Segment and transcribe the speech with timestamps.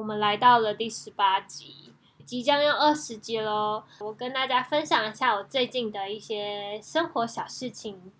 [0.00, 1.92] 我们来到了第十八集，
[2.24, 3.84] 即将要二十集喽。
[3.98, 8.10] 我跟大家分享一下我最近的一些生活小事情。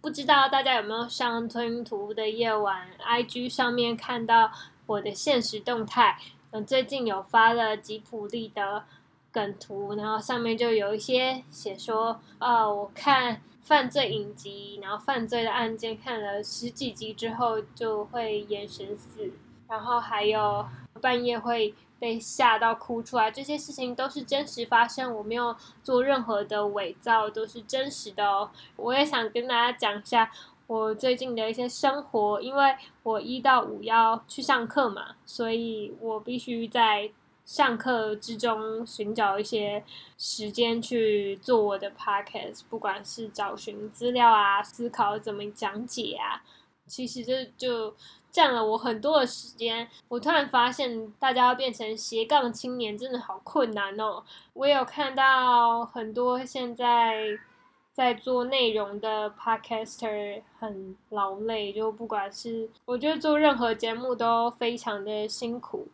[0.00, 2.88] 不知道大家有没有上《吞图的夜晚》
[3.26, 4.50] IG 上面看到
[4.86, 6.18] 我的现实动态？
[6.52, 8.84] 嗯，最近有发了吉普力的
[9.30, 13.42] 梗图，然后上面就有一些写说，呃，我看。
[13.62, 19.32] 犯罪影集，然后犯罪的案件看了十几集之后就会眼神死，
[19.66, 20.64] 然后还有
[20.96, 28.50] 半夜会被吓到哭出来，这些事情都是真实发生，我没有做任何的伪造，都是真实的哦。
[28.76, 30.30] 我也想跟大家讲一下
[30.66, 37.10] 我最近的一些生活，因为我一到五要去上课嘛，所以我必须在。
[37.46, 39.84] 上课之中寻找一些
[40.18, 46.42] 时间去做我的 podcast，不管是找寻资料啊、思考怎么讲解啊，
[46.88, 47.94] 其实这就
[48.36, 49.88] 占了我很多的时间。
[50.08, 54.22] 我突然发现，大家要变成斜杠青年真的好困难哦。
[54.52, 57.38] 我有看到很多现在
[57.94, 65.88] 在做内容的 podcaster 很劳累，就不管是我觉得做任何节目都非常的辛苦，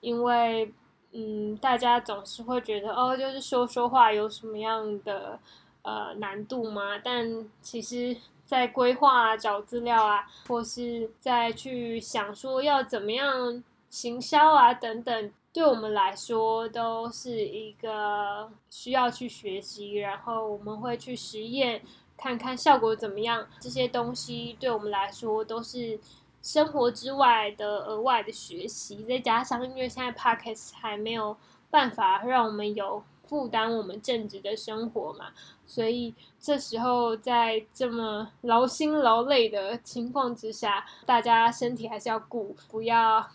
[0.00, 0.72] 因为。
[1.10, 5.40] 嗯，大家总是会觉得哦，就是说说话有什么样的
[5.80, 6.98] 呃难度吗？
[7.02, 8.14] 但其实，
[8.48, 21.82] 在规划啊、找资料啊，或是在去想说要怎么样行销啊等等，对我们来说都是一个需要去学习，然后我们会去实验，
[22.16, 23.46] 看看效果怎么样。
[23.60, 26.00] 这些东西对我们来说都是。
[26.40, 31.36] 生活之外的额外的学习，再加上因为现在 Pockets 还没有
[31.68, 35.32] 办法让我们有负担我们正职的生活嘛，
[35.68, 43.28] 所以这时候在这么劳心劳累的情况之下，大家身体还是要顾，不要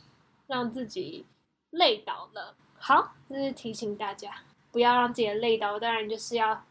[0.47, 1.25] 让自己
[1.69, 2.55] 累倒了。
[2.77, 6.65] 好，这是提醒大家，不要让自己累倒，当然就是要。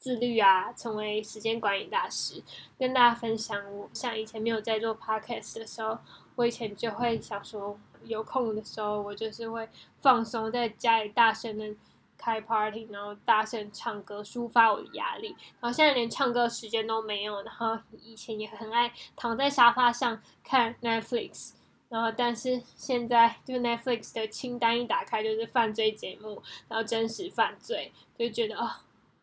[0.00, 2.40] 自律啊，成为时间管理大师，
[2.78, 3.60] 跟大家分享。
[3.76, 5.98] 我像以前没有在做 podcast 的时候，
[6.36, 9.68] 我以前就会想说，有空的时候我就是会
[10.00, 11.74] 放松，在家里大声的
[12.18, 15.28] 开 party，然后大声唱歌抒发我的压力。
[15.60, 21.52] 然后现在连唱歌时间都没有，然后以前也很爱躺在沙发上看 Netflix，
[21.88, 28.68] 然后但是现在就 Netflix 的清单一打开就是犯罪节目，然后真实犯罪，就觉得哦。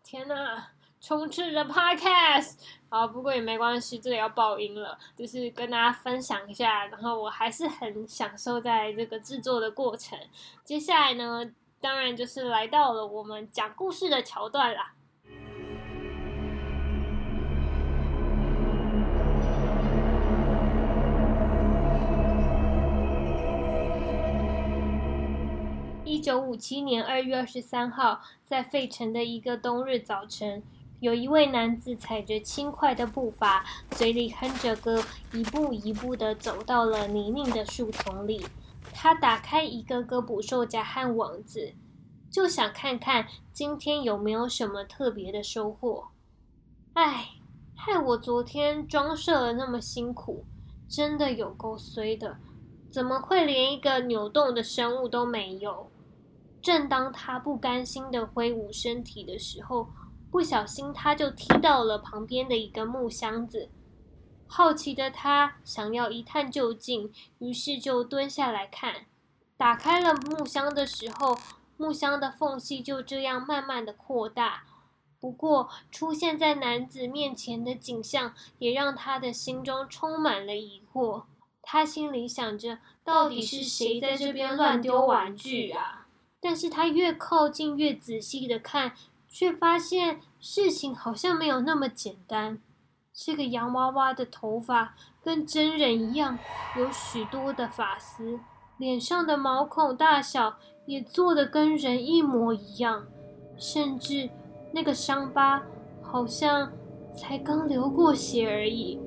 [0.07, 0.63] 天呐，
[1.01, 2.57] 充斥着 podcast，
[2.89, 10.16] 好，不过也没关系，这里要爆音了，就是跟大家分享一下，然后我还是很享受在这个制作的过程。
[10.63, 11.44] 接下来呢，
[11.80, 14.94] 当然就是来到了我们讲故事的桥段啦。
[26.03, 30.64] 一九五七年二月二十三号，在费城的一个冬日早晨，
[31.00, 35.03] 有一位男子踩着轻快的步伐，嘴里哼着歌，
[35.34, 38.44] 一步一步地走到了泥泞的树丛里。
[38.94, 41.73] 他打开一个个捕兽夹和网子，
[42.29, 46.07] 就想看看今天有没有什么特别的收获。
[46.94, 47.29] 唉，
[47.75, 50.46] 害我昨天装设了那么辛苦，
[50.88, 52.38] 真的有够衰的，
[52.90, 55.90] 怎么会连一个扭动的生物都没有？
[56.62, 59.90] 正当他不甘心的挥舞身体的时候，
[60.31, 63.69] 不小心他就踢到了旁边的一个木箱子。
[64.47, 69.06] 好奇的他想要一探究竟，于是就蹲下来看。
[69.57, 71.37] 打开了木箱的时候，
[71.78, 74.64] 木箱的缝隙就这样慢慢的扩大。
[75.20, 81.23] 不过，出现在男子面前的景象也让他的心中充满了疑惑。
[81.64, 86.05] 他心里想着，到底是谁在这边乱丢玩具啊？
[86.40, 88.93] 但是他越靠近，越仔细的看，
[89.28, 92.61] 却发现事情好像没有那么简单。
[93.16, 96.38] 这个洋娃娃的头发跟真人一样，
[96.78, 98.38] 有许多的发丝，
[98.78, 103.08] 脸上的毛孔大小也做的跟人一模一样，
[103.58, 104.29] 甚至
[104.73, 105.64] 那个伤疤
[106.03, 106.73] 好像
[107.16, 109.00] 才刚流过血而已。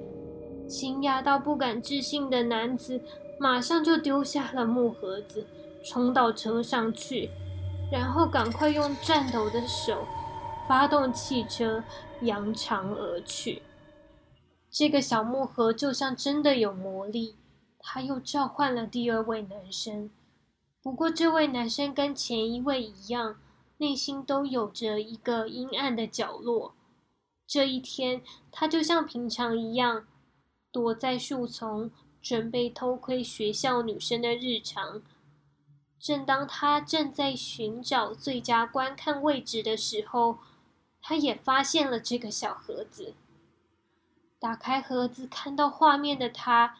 [0.66, 3.02] 惊讶到不敢置信的男子，
[3.38, 5.46] 马上就丢下了木盒子。
[5.84, 7.30] 冲到车上去，
[7.90, 10.06] 然后赶快用颤抖的手
[10.66, 11.82] 发动汽车，
[12.20, 13.62] 扬长而去。
[14.70, 17.36] 这个小木盒就像真的有魔力，
[17.78, 20.10] 他又召唤了第二位男生。
[20.82, 23.38] 不过，这位男生跟前一位一样，
[23.78, 26.74] 内心都有着一个阴暗的角落。
[27.46, 28.22] 这一天，
[28.52, 30.06] 他就像平常一样，
[30.70, 35.02] 躲在树丛，准备偷窥学校女生的日常。
[35.98, 40.38] 正当他正在寻找最佳观看位置的时候，
[41.00, 43.14] 他也发现了这个小盒子。
[44.40, 46.76] 打开盒子，看到画面的他，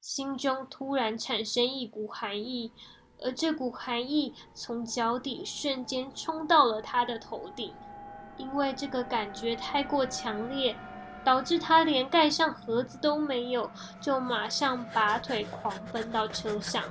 [0.00, 2.72] 心中突然产生一股寒意，
[3.20, 7.74] 而这股寒意从脚底瞬间冲到了他的头顶。
[8.36, 10.74] 因为这个感觉太过强烈，
[11.22, 16.82] 导致他连盖上盒子都没有，就马上拔腿狂奔到车上。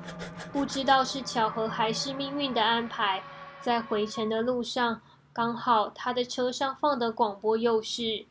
[0.51, 3.21] 不知道是巧合还是命运的安排，
[3.59, 5.01] 在回程的路上，
[5.33, 8.27] 刚好他的车上放的广播又是。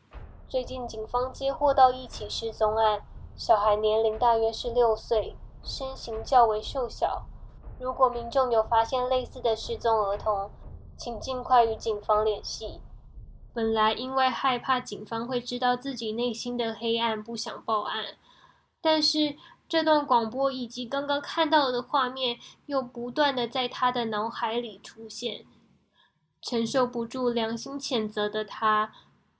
[0.47, 3.01] 最近警方接获到一起失踪案，
[3.35, 7.25] 小孩年龄大约是六岁，身形较为瘦小。
[7.79, 10.51] 如果民众有发现类似的失踪儿童，
[10.95, 12.81] 请尽快与警方联系。
[13.51, 18.17] 本来因为害怕警方会知道自己内心的黑暗，不想报案，
[18.79, 19.35] 但是
[19.67, 22.37] 这段广播以及刚刚看到的画面
[22.67, 25.45] 又不断的在他的脑海里出现，
[26.41, 28.91] 承受不住良心谴责的他。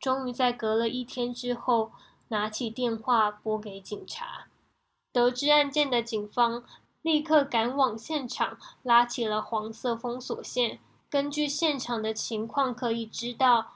[0.04, 1.94] 终于在隔了一天之后，
[2.28, 4.48] 拿起电话拨给警察。
[5.14, 6.66] 得知案件的警方
[7.02, 10.82] 立刻赶往现场，拉起了黄色封锁线。
[11.10, 13.76] 根据现场的情况，可以知道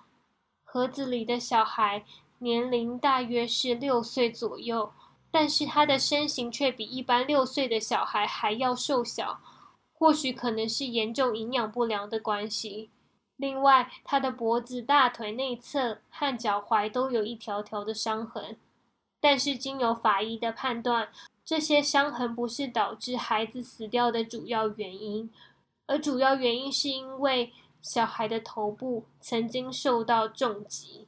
[0.65, 2.03] 盒子里的小孩
[2.39, 4.91] 年龄大约是六岁左右，
[5.31, 9.39] 但是他的身形却比一般六岁的小孩还要瘦小，
[9.93, 12.89] 或许可能是严重营养不良的关系。
[13.37, 18.57] 另外，他的脖子、大腿内侧和脚踝都有一条条的伤痕，
[19.21, 21.09] 但是经由法医的判断，
[21.45, 25.31] 这些伤痕不是导致孩子死掉的主要原因，
[25.85, 31.07] 而主要原因是因为小孩的头部曾经受到重击。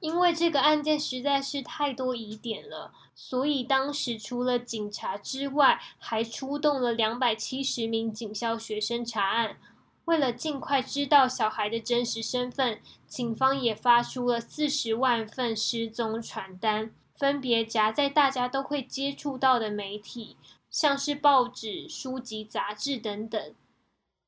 [0.00, 9.56] 因为这个案件实在是太多疑点了，所以当时除了警察之外，还出动了两百七十名警校学生查案。
[10.06, 20.36] 为了尽快知道小孩的真实身份，警方也发出了四十万份失踪传单，分别夹在大家都会接触到的媒体，
[20.70, 23.54] 像是报纸、书籍、杂志等等。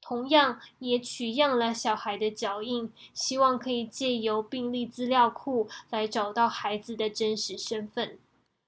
[0.01, 8.17] 同样也取样了小孩的脚印，希望可以借由病历资料库来找到孩子的真实身份。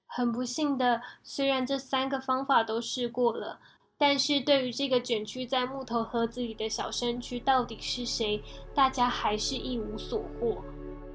[0.06, 3.60] 很不幸的，虽然这三个方法都试过了。
[4.00, 8.40] 但是对于这个卷曲在木头盒子里的小身躯到底是谁，
[8.72, 10.62] 大家还是一无所获。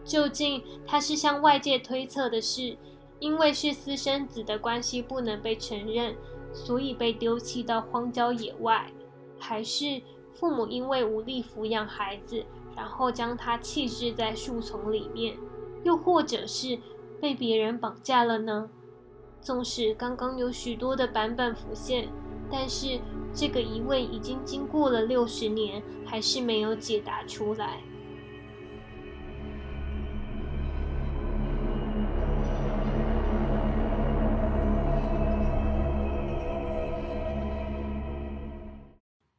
[0.03, 2.77] 究竟他是向外界推测的是，
[3.19, 6.13] 因为是私生子的关系不能被承认，
[6.51, 8.91] 所以被丢弃到荒郊野外，
[9.39, 10.01] 还是
[10.33, 12.43] 父母因为无力抚养孩子，
[12.75, 15.37] 然后将他弃置在树丛里面，
[15.85, 16.77] 又或者是
[17.21, 18.69] 被别人绑架了呢？
[19.39, 22.09] 纵使刚刚有许多的版本浮现。
[22.55, 22.99] 但是
[23.33, 27.79] 这个疑问已经经过了六十年，还是没有解答出来。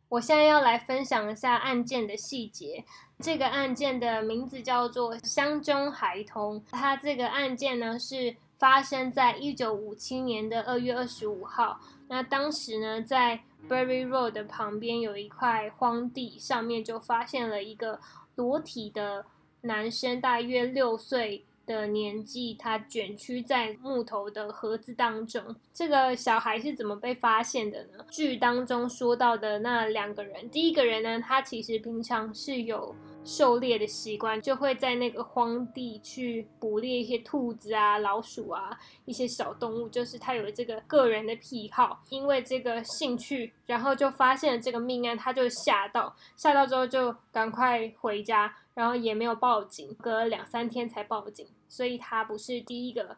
[0.08, 2.84] 我现在要来分享一下案件的细节。
[3.20, 6.62] 这个案件的名字叫做乡中孩童。
[6.70, 11.80] 它这个案件呢是发生在一九五七年的二月二十五号。
[12.08, 17.98] 那当时呢，在 Berry Road 的旁边有一块荒地，上面就发现了一个
[18.36, 19.24] 裸体的
[19.62, 25.56] 男生，大约六岁的年纪，他卷曲在木头的盒子当中。
[25.72, 28.04] 这个小孩是怎么被发现的呢？
[28.10, 32.94] 剧当中说到的那两个人，第一个人呢，他其实平常是有。
[33.24, 53.16] 狩猎的习惯，就会在那个荒地去捕猎一些兔子啊、老鼠啊一些小动物，就是他有这个个人的癖好，因为这个兴趣，然后就发现了这个命案，他就吓到，吓到之后就赶快回家，然后也没有报警，隔了两三天才报警，所以他不是第一个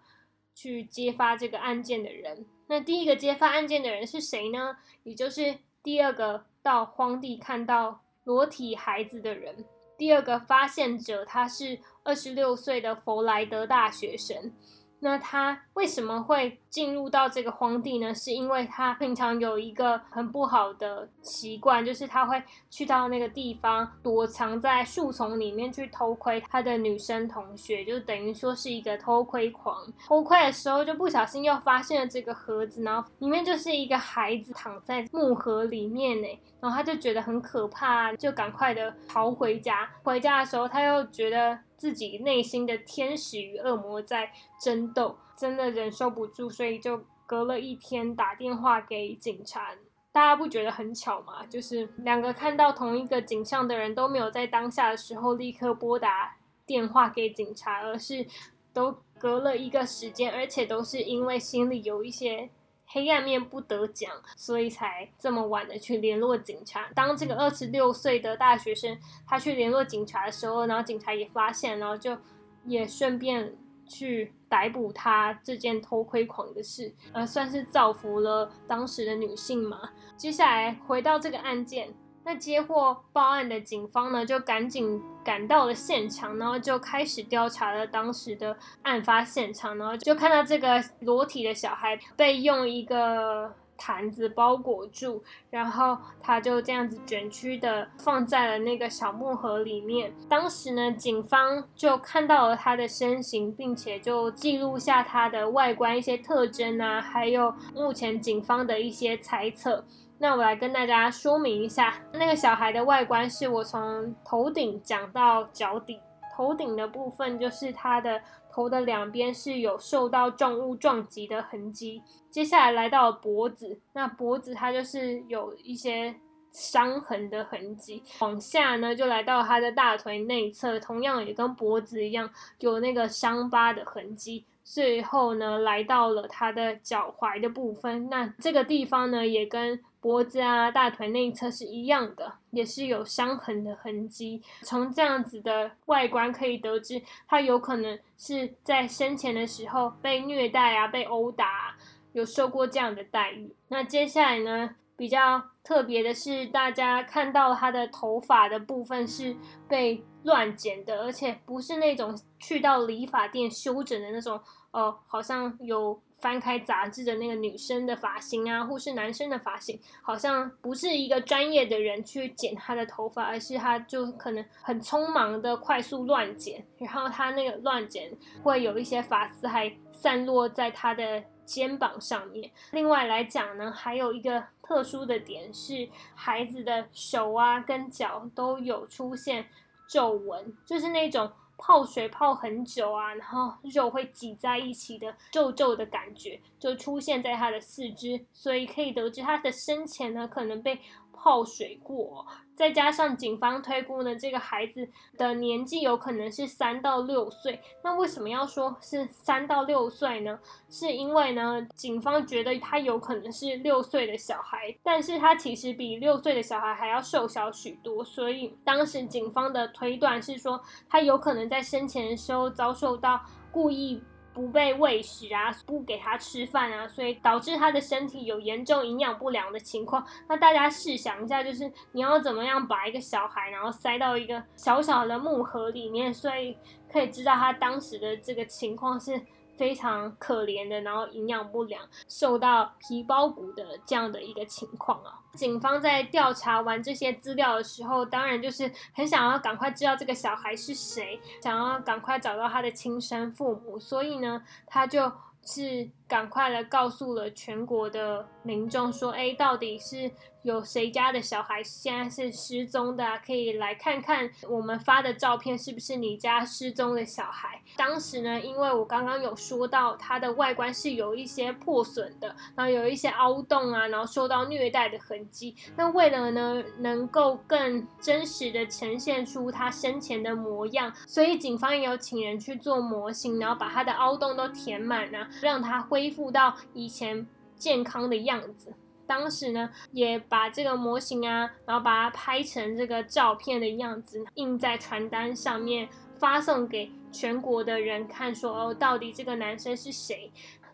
[0.55, 2.47] 去揭发这个案件的人。
[2.69, 4.77] 那第一个揭发案件的人是谁呢？
[5.03, 9.65] 也就是第二个到荒地看到裸体孩子的人。
[9.97, 14.53] 第二个发现者，他是二十六岁的佛莱德大学生。
[15.01, 18.15] 那他为什么会进入到这个荒地呢？
[18.15, 29.77] 是因为他平常有一个很不好的习惯，就是他会去到那个地方躲藏在树丛里面去偷窥他的女生同学，就等于说是一个偷窥狂。
[30.07, 39.89] 偷窥的时候就不小心又发现了这个盒子，然后里面就是一个孩子躺在木盒里面呢，然后他就觉得很可怕，就赶快的逃回家。
[40.03, 41.59] 回家的时候他又觉得。
[41.77, 49.75] 自己内心的天使与恶魔在争斗，真的忍受不住，所以就隔了一天打电话给警察。
[50.11, 51.45] 大家不觉得很巧吗？
[51.47, 58.27] 就是两个看到同一个景象的人都没有在当下的时候立刻拨打电话给警察，而是
[58.73, 62.51] 都隔了一个时间，而且都是因为心里有一些。
[62.87, 66.89] 黑暗面不得奖，所以才这么晚的去联络警察。
[66.95, 72.17] 当这个二十六岁的大学生他去联络警察的时候，然后警察也发现，然后就
[72.65, 73.55] 也顺便
[73.87, 79.91] 去逮捕他这件偷窥狂的事，呃，算是造福了当时的女性嘛。
[80.17, 81.93] 接下来回到这个案件。
[82.27, 100.13] 那接获报案的警方呢，就赶紧赶到了现场，然后就开始调查了当时的案发现场，然后就看到这个裸体的小孩被用一个毯子包裹住，然后他就这样子卷曲的放在了那个小木盒里面。
[100.29, 109.85] 当时呢，警方就看到了他的身形，并且就记录下他的外观一些特征啊，还有目前警方的一些猜测。
[110.19, 116.01] 那我来跟大家说明一下，那个小孩的外观是我从头顶讲到脚底。
[116.35, 118.21] 头顶的部分就是他的
[118.51, 122.03] 头的两边是有受到重物撞击的痕迹。
[122.31, 126.15] 接下来来到脖子，那脖子它就是有一些
[126.57, 128.03] 伤痕的痕迹。
[128.21, 134.47] 往下呢，就来到他的大腿内侧，同样也跟脖子一样有那个伤疤的痕迹。
[134.65, 144.43] 最后呢，来到了他的脚踝的部分，那这个地方呢，也跟脖子啊、大腿内侧是一样的，也是有伤痕的痕迹。
[144.63, 151.77] 从这样子的外观可以得知，他有可能是在生前的时候被虐待啊、被殴打，
[152.13, 153.55] 有受过这样的待遇。
[153.69, 159.37] 那接下来呢，比较特别的是，大家看到他的头发的部分是
[159.69, 164.41] 被乱剪的，而且不是那种去到理发店修整的那种。
[164.73, 182.51] 哦，好像有翻开杂志的那个女生的发型啊，或是男生的发型，好像不是一个专业的人去剪他的头发，而是他就可能很匆忙的快速乱剪，然后他那个乱剪会有一些发丝还散落在他的肩膀上面。
[182.73, 189.47] 另外来讲呢，还有一个特殊的点是，孩子的手啊跟脚都有出现
[189.89, 191.31] 皱纹，就是那种。
[191.59, 200.79] 泡水泡很久啊，然后肉会挤在一起的皱皱的感觉就出现在他的四肢，所以可以得知他的生前呢可能被
[201.15, 202.27] 泡水过。
[202.57, 207.61] 再加上警方推估呢，这个孩子的年纪有可能是三到六岁。
[207.85, 210.39] 那为什么要说是三到六岁呢？
[210.71, 218.03] 是因为呢，警方觉得他有可能是六岁的小孩，但是他其实比六岁的小孩还要瘦小许多。
[218.03, 220.59] 所以当时警方的推断是说，
[220.89, 223.21] 他有可能在生前的时候遭受到
[223.53, 224.03] 故意。
[224.37, 230.07] 不被喂食啊，不给他吃饭啊，所以导致他的身体有严重营养不良的情况。
[230.29, 236.59] 那大家试想一下，就是你要怎么样把一个小孩，然后塞到一个小小的木盒里面，所以
[236.93, 239.19] 可以知道他当时的这个情况是。
[239.57, 245.21] 非常可怜的，然后营养不良、瘦到皮包骨的这样的一个情况啊。
[245.35, 255.13] 警方在调查完这些资料的时候，当然就是很想要赶快知道这个小孩是谁，想要赶快找到他的亲生父母，所以呢，他就
[255.45, 260.11] 是赶快的告诉了全国的民众说：“哎，到底是。”
[260.47, 263.05] 有谁家的小孩现在是失踪的？
[263.05, 267.61] 啊可以来看看我们发的照片是不是你家失踪的小孩？
[267.77, 275.57] 当时呢，因为我刚刚有说到它的外观是有一些破损的，然后有一些凹洞啊，然后受到虐待的痕迹。
[275.75, 287.27] 那为了呢，能够更真实的呈现出他生前的模样，所以警方也有请人去做模型，然后把他的凹洞都填满啊，让他恢复到以前
[287.57, 288.75] 健康的样子。
[289.07, 295.89] 当时呢，也把这个模型啊，然后把它拍成这个照片的样子，印在传单上面，
[296.19, 300.31] 发送给全国的人看，说哦，到底这个男生是谁？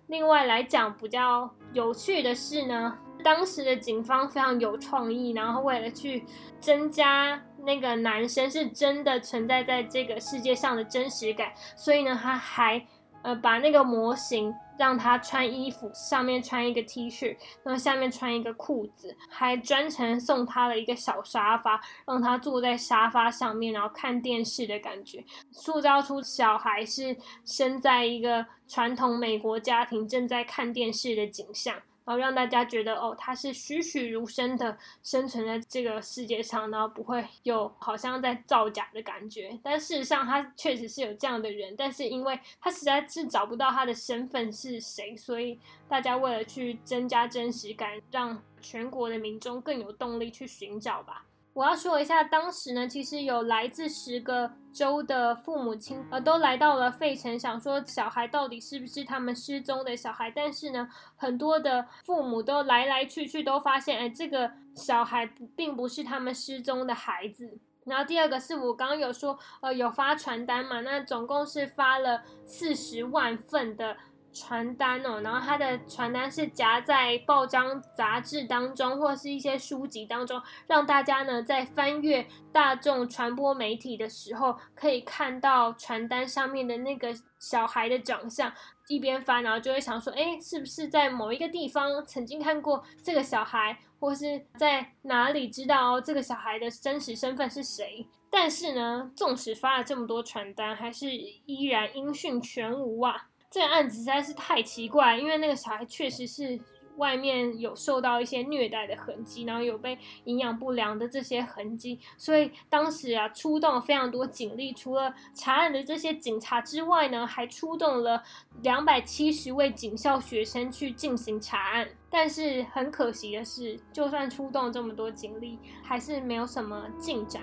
[0.08, 6.24] 另外来讲，比较有趣的是呢，当时的警方非常有创意，然后为了去
[6.58, 12.84] 增加那个男生是真的存在在这个世界上的真实感，所以呢，他还
[13.22, 31.76] 呃，把那个模型让他穿衣服，上面穿一个 T 恤，然后下面穿一个裤子，还专程送他了一个小沙发，让他坐在沙发上面，然后看电视的感觉，塑造出小孩是生在一个传统美国家庭正在看电视的景象。
[32.12, 39.58] 然后让大家觉得哦，他是栩栩如生的生存在这个世界上，然后不会有好像在造假的感觉。
[39.62, 51.24] 但事实上，他确实是有这样的人，但是因为他实在是找不到他的身份是谁，所以大家为了去增加真实感，让全国的民众更有动力去寻找吧。
[51.54, 60.30] 我要说一下，当时呢，其实有来自十个州的父母亲，呃，都来到了费城，想说小孩到底是不是他们失踪的小孩。
[60.30, 67.58] 但是呢，很多的父母都来来去去，都发现，哎，这个小孩并不是他们失踪的孩子。
[67.84, 70.80] 然后第二个是我刚刚有说，呃，有发传单嘛？
[70.80, 73.96] 那总共是发了四十万份的。
[74.32, 88.52] 传单哦，然后它的传单是夹在报章杂志当中，或是一些书籍当中，让大家呢在翻阅大众传播媒体的时候，可以看到传单上面的那个小孩的长相。
[88.88, 98.06] 一边翻，然后就会想说，哎，是不是在某一个地方曾经看过这个小孩，或是在哪里知道这个小孩的真实身份是谁？
[98.28, 103.28] 但是呢，纵使发了这么多传单，还是依然音讯全无啊。
[103.52, 106.58] 这个案子实在是太奇怪，因为那个小孩确实是
[106.96, 118.22] 外面有受到一些虐待的痕迹，然后有被营养不良的这些痕迹，所以当时啊出动了非常多警力，除了查案的这些警察之外呢，还出动了
[118.62, 121.86] 两百七十位警校学生去进行查案。
[122.08, 127.42] 但是很可惜的是，就算出动这么多警力，还是没有什么进展。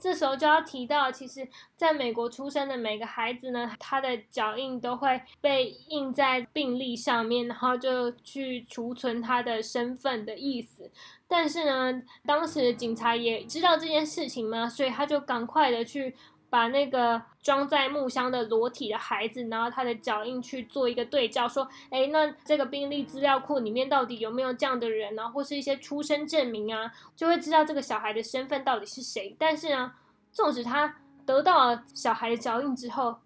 [0.00, 10.90] 这时候就要提到，其实在美国出生的每个孩子呢，他的脚印都会被印在病历上面，然后就去储存他的身份的意思。
[11.26, 16.14] 但是呢，当时警察也知道这件事情嘛，所以他就赶快的去
[16.50, 25.28] 把那个装在木箱的裸体的孩子，然后他的脚印去做一个对照，说，哎，那这个病历资料库里面到底有没有这样的人呢？
[25.28, 29.36] 或是一些出生证明啊，就会知道这个小孩的身份到底是谁。
[29.38, 29.92] 但是呢，
[30.32, 33.16] 纵使他得到了小孩的脚印之后，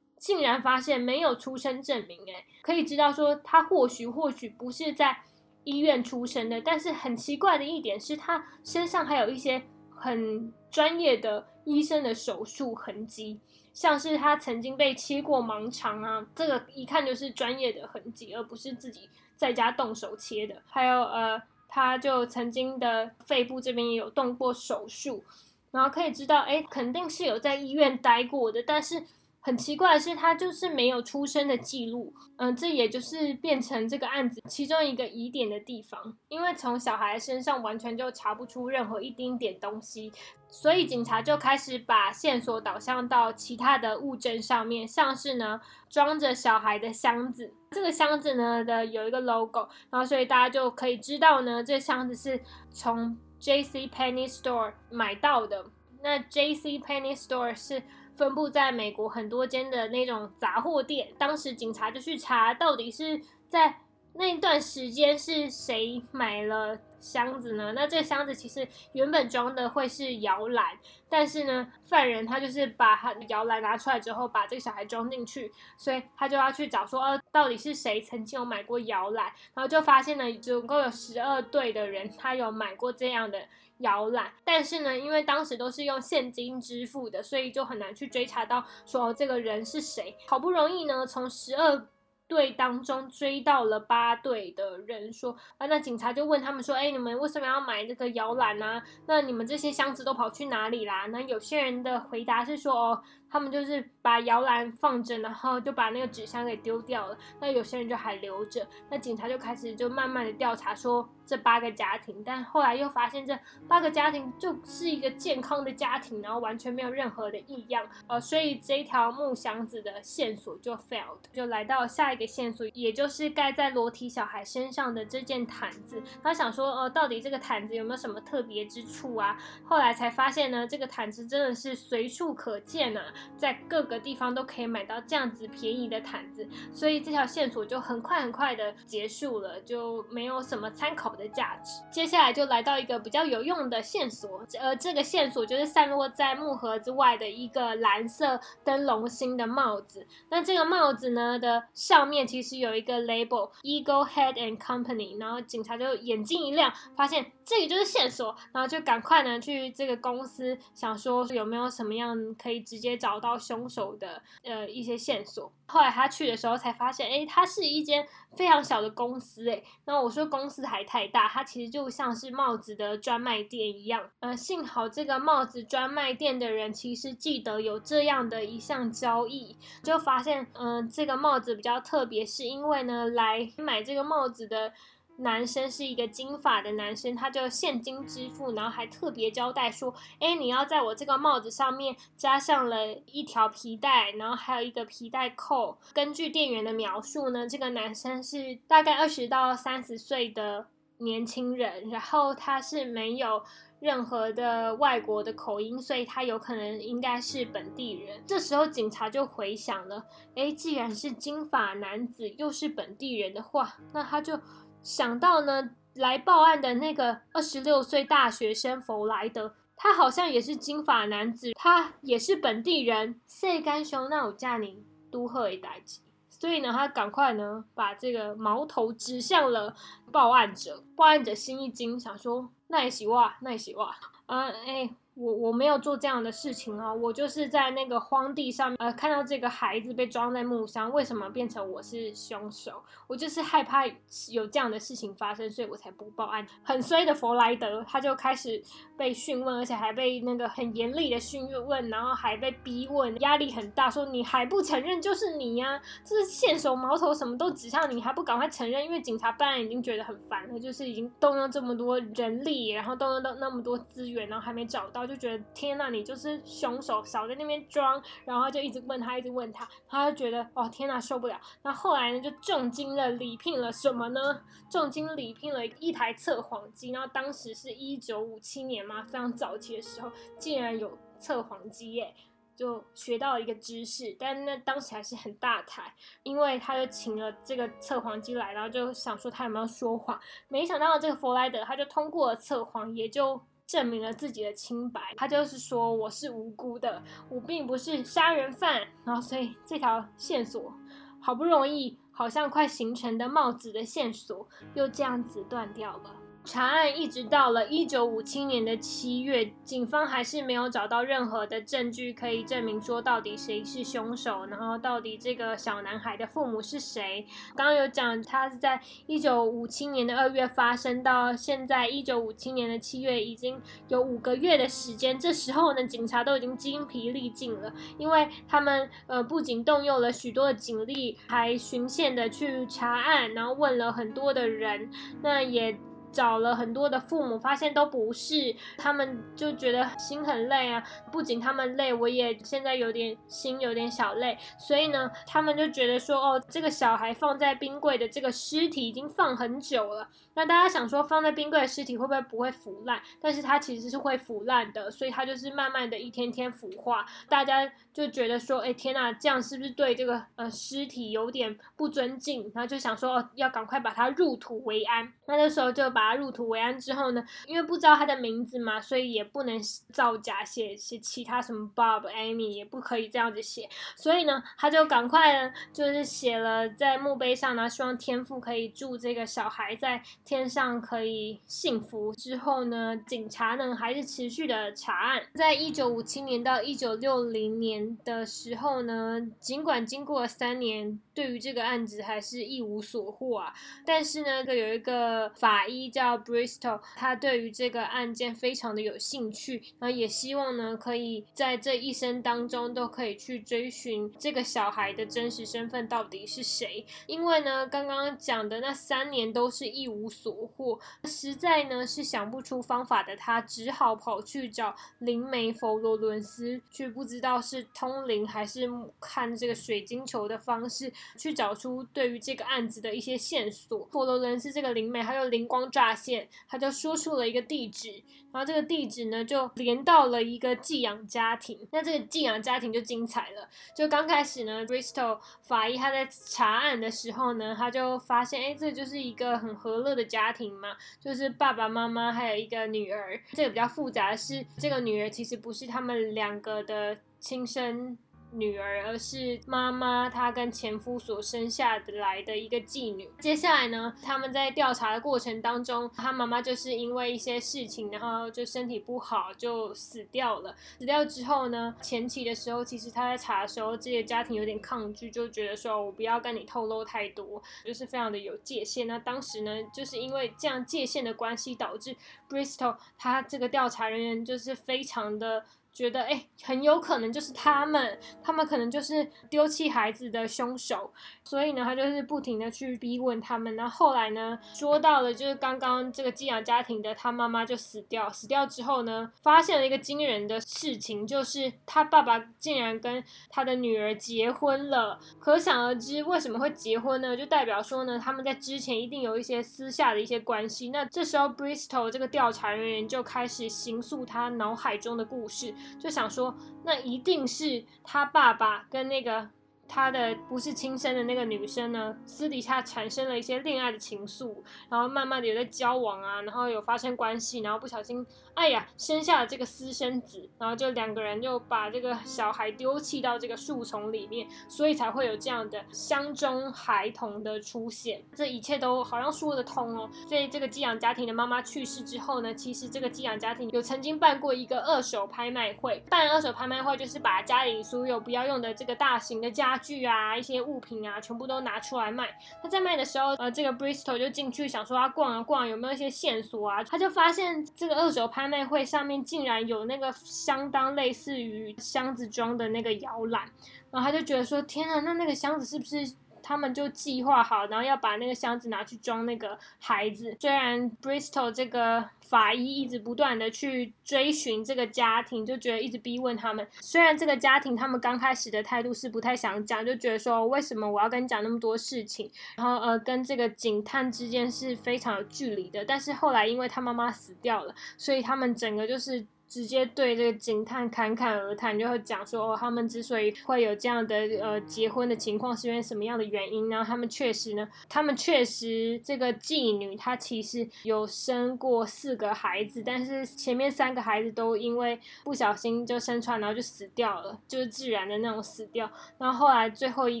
[0.16, 5.16] 竟然发现没有出生证明，哎，可以知道说他或许或许不是在
[5.62, 6.60] 医院出生的。
[6.60, 9.62] 但是很奇怪的一点是他身上还有一些
[9.94, 13.38] 很专业的医生的手术痕迹，
[13.74, 20.54] 像是他曾经被切过盲肠啊，这个一看就是专业的痕迹，而不是自己在家动手切的。
[20.66, 25.22] 还有呃，他就曾经的肺部这边也有动过手术。
[25.70, 29.02] 然后可以知道，哎，肯定是有在医院待过的，但是
[29.48, 32.12] 很奇怪的是，他就是没有出生的记录。
[32.36, 40.12] 嗯，这也就是变成这个案子其中一个疑点的地方，因为从小孩身上完全就查不出任何一丁点东西，
[40.48, 45.58] 所以警察就开始把线索导向到其他的物证上面，像是呢
[45.88, 53.16] 装着小孩的箱子，这个箱子呢的有一个 logo，然后所以大家就可以知道呢，这箱子是从。
[53.40, 53.86] J.C.
[53.86, 55.64] Penny Store 买到的，
[56.02, 56.80] 那 J.C.
[56.80, 57.80] Penny Store 是
[58.18, 61.08] 分布在美国很多间的那种杂货店。
[61.16, 63.82] 当时警察就去查，到底是在
[64.14, 66.76] 那段时间是谁买了。
[67.00, 67.72] 箱子呢？
[67.74, 79.26] 那这个箱子其实原本装的会是摇篮，但是呢，犯人他就是把他摇篮拿出来之后，把这个小孩装进去，所以他就要去找说，呃，到底是谁曾经有买过摇篮？
[79.54, 83.38] 然后就发现呢，总共有十二对的人，他有买过这样的
[83.78, 90.16] 摇篮，但是呢，因为当时都是用现金支付的，所以就很难去追查到说这个人是谁。
[90.26, 91.86] 好不容易呢，从十二。
[92.28, 98.80] 队当中追到了八队的人，说啊，那警察就问他们说，哎，你们为什么要买这个摇篮呢？
[99.06, 101.06] 那你们这些箱子都跑去哪里啦？
[101.06, 103.02] 那有些人的回答是说，哦。
[103.30, 107.16] 他们就是把摇篮放着，然后就把那个纸箱给丢掉了。
[107.40, 108.66] 那有些人就还留着。
[108.90, 117.86] 那警察就开始就慢慢的调查，说这八个家庭，但后来又发现这八个家庭就是一个健康的家庭，然后完全没有任何的异样。
[118.06, 126.02] 呃，所以这条木箱子的线索就 failed，就来到下一个线索，也就是盖在裸体小孩身上的这件毯子。
[126.22, 129.36] 他想说，呃，到底这个毯子有没有什么特别之处啊？
[129.64, 133.02] 后来才发现呢，这个毯子真的是随处可见啊。
[133.36, 141.82] 在各个地方都可以买到这样子便宜的毯子，所以这条线索就很快很快的结束了，就没有什么参考的价值。
[141.90, 150.06] 接下来就来到一个比较有用的线索，呃，这个线索就是散落在木盒之外的一个蓝色灯笼星的帽子。
[150.28, 165.50] 那这个帽子呢的上面其实有一个 label Eagle Head and Company，然后警察就眼睛一亮，发现这个就是线索，然后就赶快呢去这个公司，想说有没有什么样可以直接找找到凶手的呃一些线索。
[165.66, 174.10] 后来他去的时候才发现，哎，它是一间非常小的公司，哎，那我说公司还太大，它其实就像是帽子的专卖店一样。
[174.20, 184.74] 呃，幸好这个帽子专卖店的人其实记得有这样的一项交易，就发现，嗯，这个帽子比较特别，是因为呢，来买这个帽子的。
[185.20, 203.42] 男生是一个金发的男生，他就现金支付，然后还特别交代说：“哎，你要在我这个帽子上面加上了一条皮带，然后还有一个皮带扣。”根据店员的描述呢，这个男生是大概二十到三十岁的年轻人，然后他是没有
[203.80, 208.22] 任何的外国的口音，所以他有可能应该是本地人。
[208.24, 210.04] 这时候警察就回想了
[210.36, 214.38] ：“哎，既然是金发男子又是本地人的话，那他就。”
[214.82, 223.20] 想到呢，来报案的那个二十六岁大学生弗莱德，他好像也是金发男子，他也是本地人。
[223.26, 229.74] 塞干兄，那我嫁你都贺一代吉，所以呢，他赶快呢把这个矛头指向了
[230.10, 230.82] 报案者。
[230.96, 233.94] 报案者心一惊，想说那也行哇，那也行哇，
[234.26, 234.90] 啊哎。
[235.18, 242.80] 我我没有做这样的事情啊，我就是在那个荒地上面，呃，看到这个孩子被装在木箱，为什么变成我是凶手？
[243.08, 243.84] 我就是害怕
[244.30, 246.46] 有这样的事情发生，所以我才不报案。
[246.62, 248.62] 很衰的弗莱德，他就开始
[248.96, 258.84] 被讯问，而且还被那个很严厉的讯问，然后还被逼问，压力很大，说你还不承认就是你呀，这是线索矛头什么都指向你，还不赶快承认？
[258.84, 265.07] 因为警察办案已经觉得很烦了，就是已经动用这么多人力，然后动用到那么多资源，然后还没找到。
[265.08, 271.40] 就觉得天呐，你就是凶手，少在那边装，然后就一直问他，一直问他，他就觉得哦天呐，受不了。
[271.62, 274.42] 那后来呢，就重金的礼聘了什么呢？
[274.70, 282.14] 重金礼聘了一台测谎机，然后当时是一九五七年嘛，非常早期的时候，竟然有测谎机耶，
[282.54, 284.14] 就学到了一个知识。
[284.18, 293.40] 但那当时还是很大台，因为他就请了这个测谎机来，然后就想说他有没有说谎，没想到这个弗莱德他就通过了测谎，也就。
[293.68, 300.72] 证明了自己的清白，他就是说我是无辜的，我并不是杀人犯，然后所以这条线索
[301.20, 306.17] 好不容易好像快形成的帽子的线索又这样子断掉了。
[306.48, 317.26] 查案一直到了一九五七年的七月，警方还是没有找到任何的证据可以证明说到底谁是凶手，然后到底这个小男孩的父母是谁。
[317.54, 325.18] 刚刚有讲，他是在一九五七年的二月发生，到现在一九五七年的七月，已经有五个月的时间。
[325.18, 335.78] 这时候呢，警察都已经精疲力尽了，因为他们呃不仅动用了许多的警力，还循线的去查案，然后问了很多的人，那也。
[336.10, 340.82] 找了很多的父母，发现都不是，他们就觉得心很累啊。
[341.10, 344.36] 不仅他们累，我也现在有点心有点小累。
[344.58, 350.08] 所以呢，他们就觉得说，哦，这个小孩放在冰柜的这个尸体已经放很久了。
[350.34, 353.00] 那大家想说，放在冰柜的尸体会不会不会腐烂？
[353.20, 357.04] 但是它其实是会腐烂的，所以它就是慢慢的一天天腐化。
[357.28, 362.50] 大家就觉得说，哎，天呐，这样是不是对这个呃尸体有点不尊敬？
[362.54, 365.12] 然后就想说，要赶快把它入土为安。
[365.26, 369.60] 那这时候就把它入土为安之后呢，因为不知道他的名字嘛，所以也不能
[369.92, 373.68] 造假写写其他什么 Bob、Amy，也不可以这样子写。
[373.96, 380.00] 所以呢，他就赶快呢，就是写了在墓碑上呢，希望天父可以祝这个小孩在。
[380.24, 382.94] 天上可以幸福之后呢？
[383.06, 385.22] 警察呢还是持续的查案。
[385.34, 393.54] 在一九五七年到一九六零年的时候呢，尽管经过了三年，对于这个案子还是一无所获啊。
[393.86, 406.84] 但是呢，有一个法医叫 Bristol，他对于这个案件非常的有兴趣，然后也希望呢，可以在这一生当中都可以去追寻这个小孩的真实身份到底是谁。
[407.06, 410.08] 因为呢，刚刚讲的那三年都是一无。
[410.08, 418.68] 所获，实在呢是想不出方法的他，只好跑去找灵媒佛罗伦斯，去不知道是通灵还是
[419.00, 423.86] 看这个水晶球的方式，去找出对于这个案子的一些线索。
[423.92, 431.68] 佛罗伦斯这个灵媒，他就灵光乍现，他就说出了一个地址，然后这个地址呢就连到了一个寄养家庭。
[431.70, 443.20] 那这个寄养家庭就精彩了，就刚开始呢，Bristol 法医他在查案的时候呢，他就发现，哎，这就是一个很和乐的家庭嘛，就是爸爸妈妈还有一个女儿。
[443.34, 447.96] 这个比较复杂的是，这个女儿其实不是他们两个的亲生。
[448.30, 453.10] 女儿，而是妈妈她跟前夫所生下的来的一个妓女。
[453.20, 460.54] 接下来呢，他们在调查的过程当中，她妈妈就是因为一些事情，然后就身体不好就死掉了。
[460.78, 468.86] 死掉之后呢，前期的时候，其实他在查的时候，这些家庭有点抗拒，就觉得说我不要跟你透露太多，就是非常的有界限。
[468.86, 471.96] 那当时呢，就是因为这样界限的关系，导致
[472.28, 475.46] Bristol 他这个调查人员就是非常的。
[475.78, 483.54] 觉得哎，很有可能就是他们，他们可能就是丢弃孩子的凶手，所以呢，他就是不停的去逼问他们。
[483.54, 494.98] 那后来呢，说到了就是刚刚这个寄养家庭的他妈妈就死掉，死掉之后呢，发现了一个惊人的事情，就是他爸爸竟然跟他的女儿结婚了。
[495.20, 497.16] 可想而知，为什么会结婚呢？
[497.16, 500.70] 就代表说呢，他们在之前一定有一些私下的一些关系。
[500.70, 505.54] 那这时候，Bristol 这个调查人员就开始形塑他脑海中的故事。
[505.78, 509.28] 就想说，那一定是他爸爸跟那个。
[509.68, 514.34] 他的不是亲生的那个女生呢，私底下产生了一些恋爱的情愫，
[514.70, 528.02] 然后慢慢的有在交往啊，然后有发生关系，然后不小心，哎呀，生下了这个私生子，然后就两个人就把这个小孩丢弃到这个树丛里面，所以才会有这样的相中孩童的出现。
[528.14, 529.90] 这一切都好像说得通哦。
[530.08, 539.57] 在这个寄养家庭的妈妈去世之后呢，其实这个寄养家庭有曾经办过一个二手拍卖会，办二手拍卖会就是把家里所有不要用的这个大型的家。
[539.58, 542.08] 具啊，一些物品啊，全部都拿出来卖。
[542.42, 546.64] 他在卖的时候，呃，这个 Bristol 就进去想说他逛啊逛，有没有一些线索啊？
[546.64, 553.22] 他就发现这个二手拍卖会上面竟然有那个相当类似于箱子装的那个摇篮，
[553.70, 555.94] 然后他就觉得说，天啊，那那个箱子是不是？
[556.22, 560.16] 他们就计划好，然后要把那个箱子拿去装那个孩子。
[560.20, 566.46] 虽然 Bristol 这个法医一直不断的去追寻这个家庭，就觉得一直逼问他们。
[566.60, 575.64] 虽然这个家庭他们刚开始的态度是不太想讲，就觉得说为什么我要跟你讲那么多事情，然后呃跟这个警探之间是非常有距离的。
[575.64, 579.06] 但是后来因为他妈妈死掉了，所以他们整个就是。
[579.28, 586.64] 直接对这个警探侃侃而谈，就会讲说，哦，他们之所以会有这样的呃结婚的情况，是因为什么样的原因呢？
[586.66, 598.70] 他们确实呢，他们确实这个妓女她其实有生过四个孩子，但是前面三个孩子都因为不小心就生出来，然后就死掉了，就是自然的那种死掉。
[598.96, 600.00] 然后后来最后一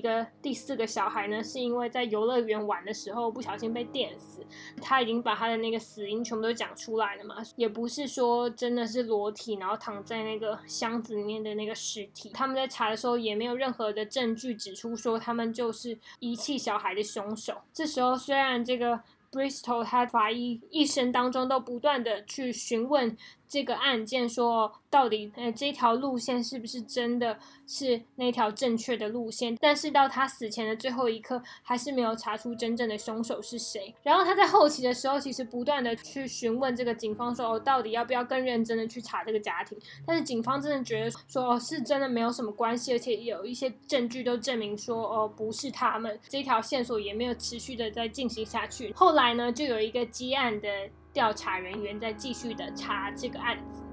[0.00, 4.40] 个第四个小孩呢，是因为在游乐园玩的时候不小心被电死。
[4.80, 9.17] 他已经把他的那个死因全部都讲出来了嘛，也不是说真的是裸。
[9.18, 17.62] 裸体，然后躺在那个箱子里面的那个尸体，他们在查的时候也没有任何的证据指出说他们就是遗弃小孩的凶手。
[17.72, 19.00] 这时候，虽然这个
[19.32, 23.16] Bristol 他法医一生当中都不断的去询问。
[23.48, 29.56] 这个案件说，到底呃这条路线是不是真的是那条正确的路线？
[29.60, 33.94] 但是到他死前的最后一刻，还是没有查出真正的凶手是谁。
[34.02, 39.78] 然后他在后期的时候，其实不断的去询问这个警方，说哦，到底要不要更认真的去查这个家庭？
[40.06, 48.92] 但是警方真的觉得说，哦，是真的没有什么关系，而且有一些证据都证明说，哦，不是他们，这条线索也没有持续的在进行下去。
[48.92, 50.68] 后来呢，就有一个积案的。
[51.18, 53.87] 调查人员在继续的查这个案子。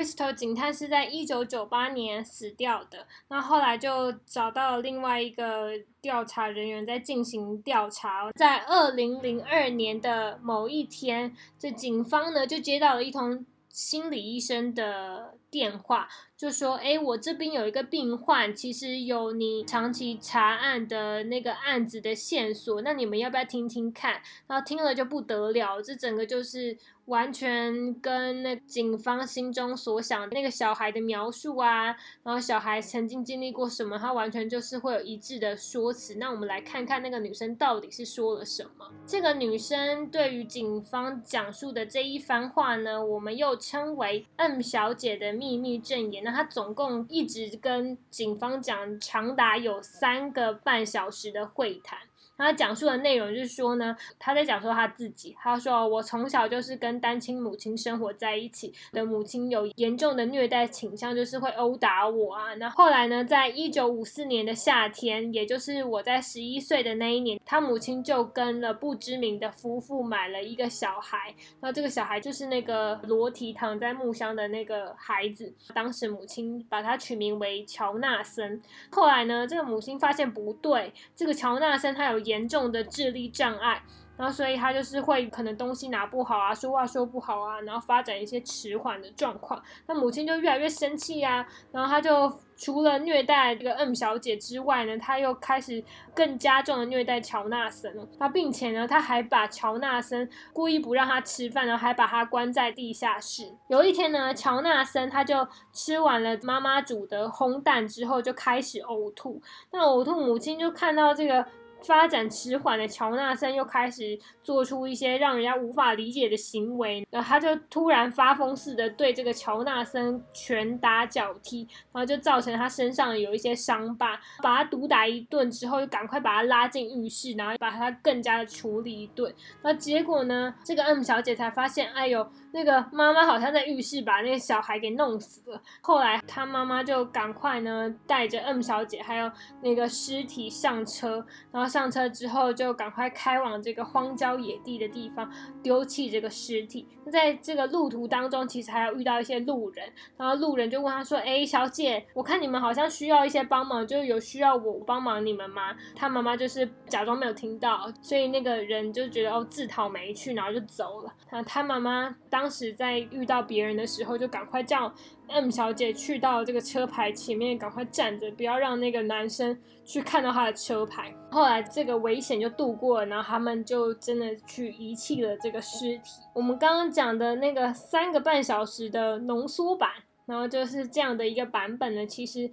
[0.00, 8.32] Crystal 警探是在一九九八年死掉的，那后来就找到了另外一个调查人员在进行调查。
[8.32, 16.08] 在二零零二年的某一天，这警方呢就接到了一通心理医生的电话，
[16.40, 26.78] 就说：“哎，我这边有一个病患，其实有你长期查案的那个案子的线索，那你们要不要听听看？”然后听了就不得了，这整个就是。
[27.06, 31.86] 完全跟那警方心中所想那个小孩的描述啊，
[32.22, 36.14] 然后小孩曾经经历过什么，他完全就是会有一致的说辞。
[36.18, 38.88] 那我们来看看那个女生到底是说了什么。
[39.08, 46.24] 这个女生对于警方讲述的这一番话呢，我们又称为 M 小姐的秘密证言。
[46.32, 52.09] 他总共一直跟警方讲，长达有三个半小时的会谈。
[52.40, 55.36] 他讲述的内容就是说呢，他在讲说他自己。
[55.40, 62.54] 他说：“我从小就是跟单亲母亲生活在一起的，母亲有严重的虐待倾向，就是会殴打我啊。
[62.54, 71.34] 那后来呢，在一九五四年的夏天，也就是我在十一岁的那一年，他母亲就跟了不知名的夫妇买了一个小孩。
[71.60, 75.52] 那这个小孩就是那个裸体躺在木箱的那个孩子。
[75.74, 78.60] 当时母亲把他取名为乔纳森。
[78.90, 83.82] 后来呢，这个母亲发现不对，这个乔纳森他有。”严重的智力障碍，
[84.16, 89.60] 然后所以他就是会可能东西拿不好啊，说话说不好啊，然后发展一些迟缓的状况。
[89.86, 95.82] 那母亲就越来越生气啊，然后他就除了虐待这个 M 小姐之外呢，他又开始
[96.14, 97.90] 更加重的虐待乔纳森。
[98.18, 103.50] 那并且呢，他还把乔纳森故意不让他吃饭，然后还把他关在地下室。
[103.68, 109.40] 有一天呢，乔纳森他就吃完了妈妈煮的烘蛋之后，就开始呕吐。
[109.72, 111.46] 那呕吐，母亲就看到这个。
[111.82, 129.34] 发展迟缓的乔纳森又开始做出一些让人家无法理解的行为，然后他就突然发疯似的对这个乔纳森拳打脚踢，然后就造成他身上有一些伤疤，把他毒打一顿之后，就赶快把他拉进浴室，然后把他更加的处理一顿。
[129.62, 132.26] 那结果呢，这个 M 小姐才发现，哎呦。
[132.52, 135.62] 那个妈妈好像在浴室把那个小孩给弄死了。
[135.80, 139.30] 后来他妈妈就赶快呢带着 M 小姐还有
[139.62, 145.30] 那个尸体上车，然后上车之后就赶快开往这个荒郊野地的地方
[145.62, 146.88] 丢弃这个尸体。
[147.04, 161.12] 那在这个路途当中，其实还要遇到一些路人，然后路人就问他说：“哎，小姐，我看你们好像需要一些帮忙，就是有需要我帮忙你们吗？”他妈妈就是假装没有听到，所以那个人就觉得哦自讨没趣，然后就走了。
[161.30, 162.39] 那他妈妈当。
[162.40, 164.90] 当时在遇到别人的时候，就赶快叫
[165.28, 171.14] M 小姐去到这个车牌前面，赶快站着，不要让那个男生去看到他的车牌。
[171.30, 176.22] 后来这个危险就度过了，然后他们就真的去遗弃了这个尸体。
[176.34, 179.90] 我们刚刚讲的那个三个半小时的浓缩版，
[180.24, 182.50] 然后就是这样的一个版本呢，其实。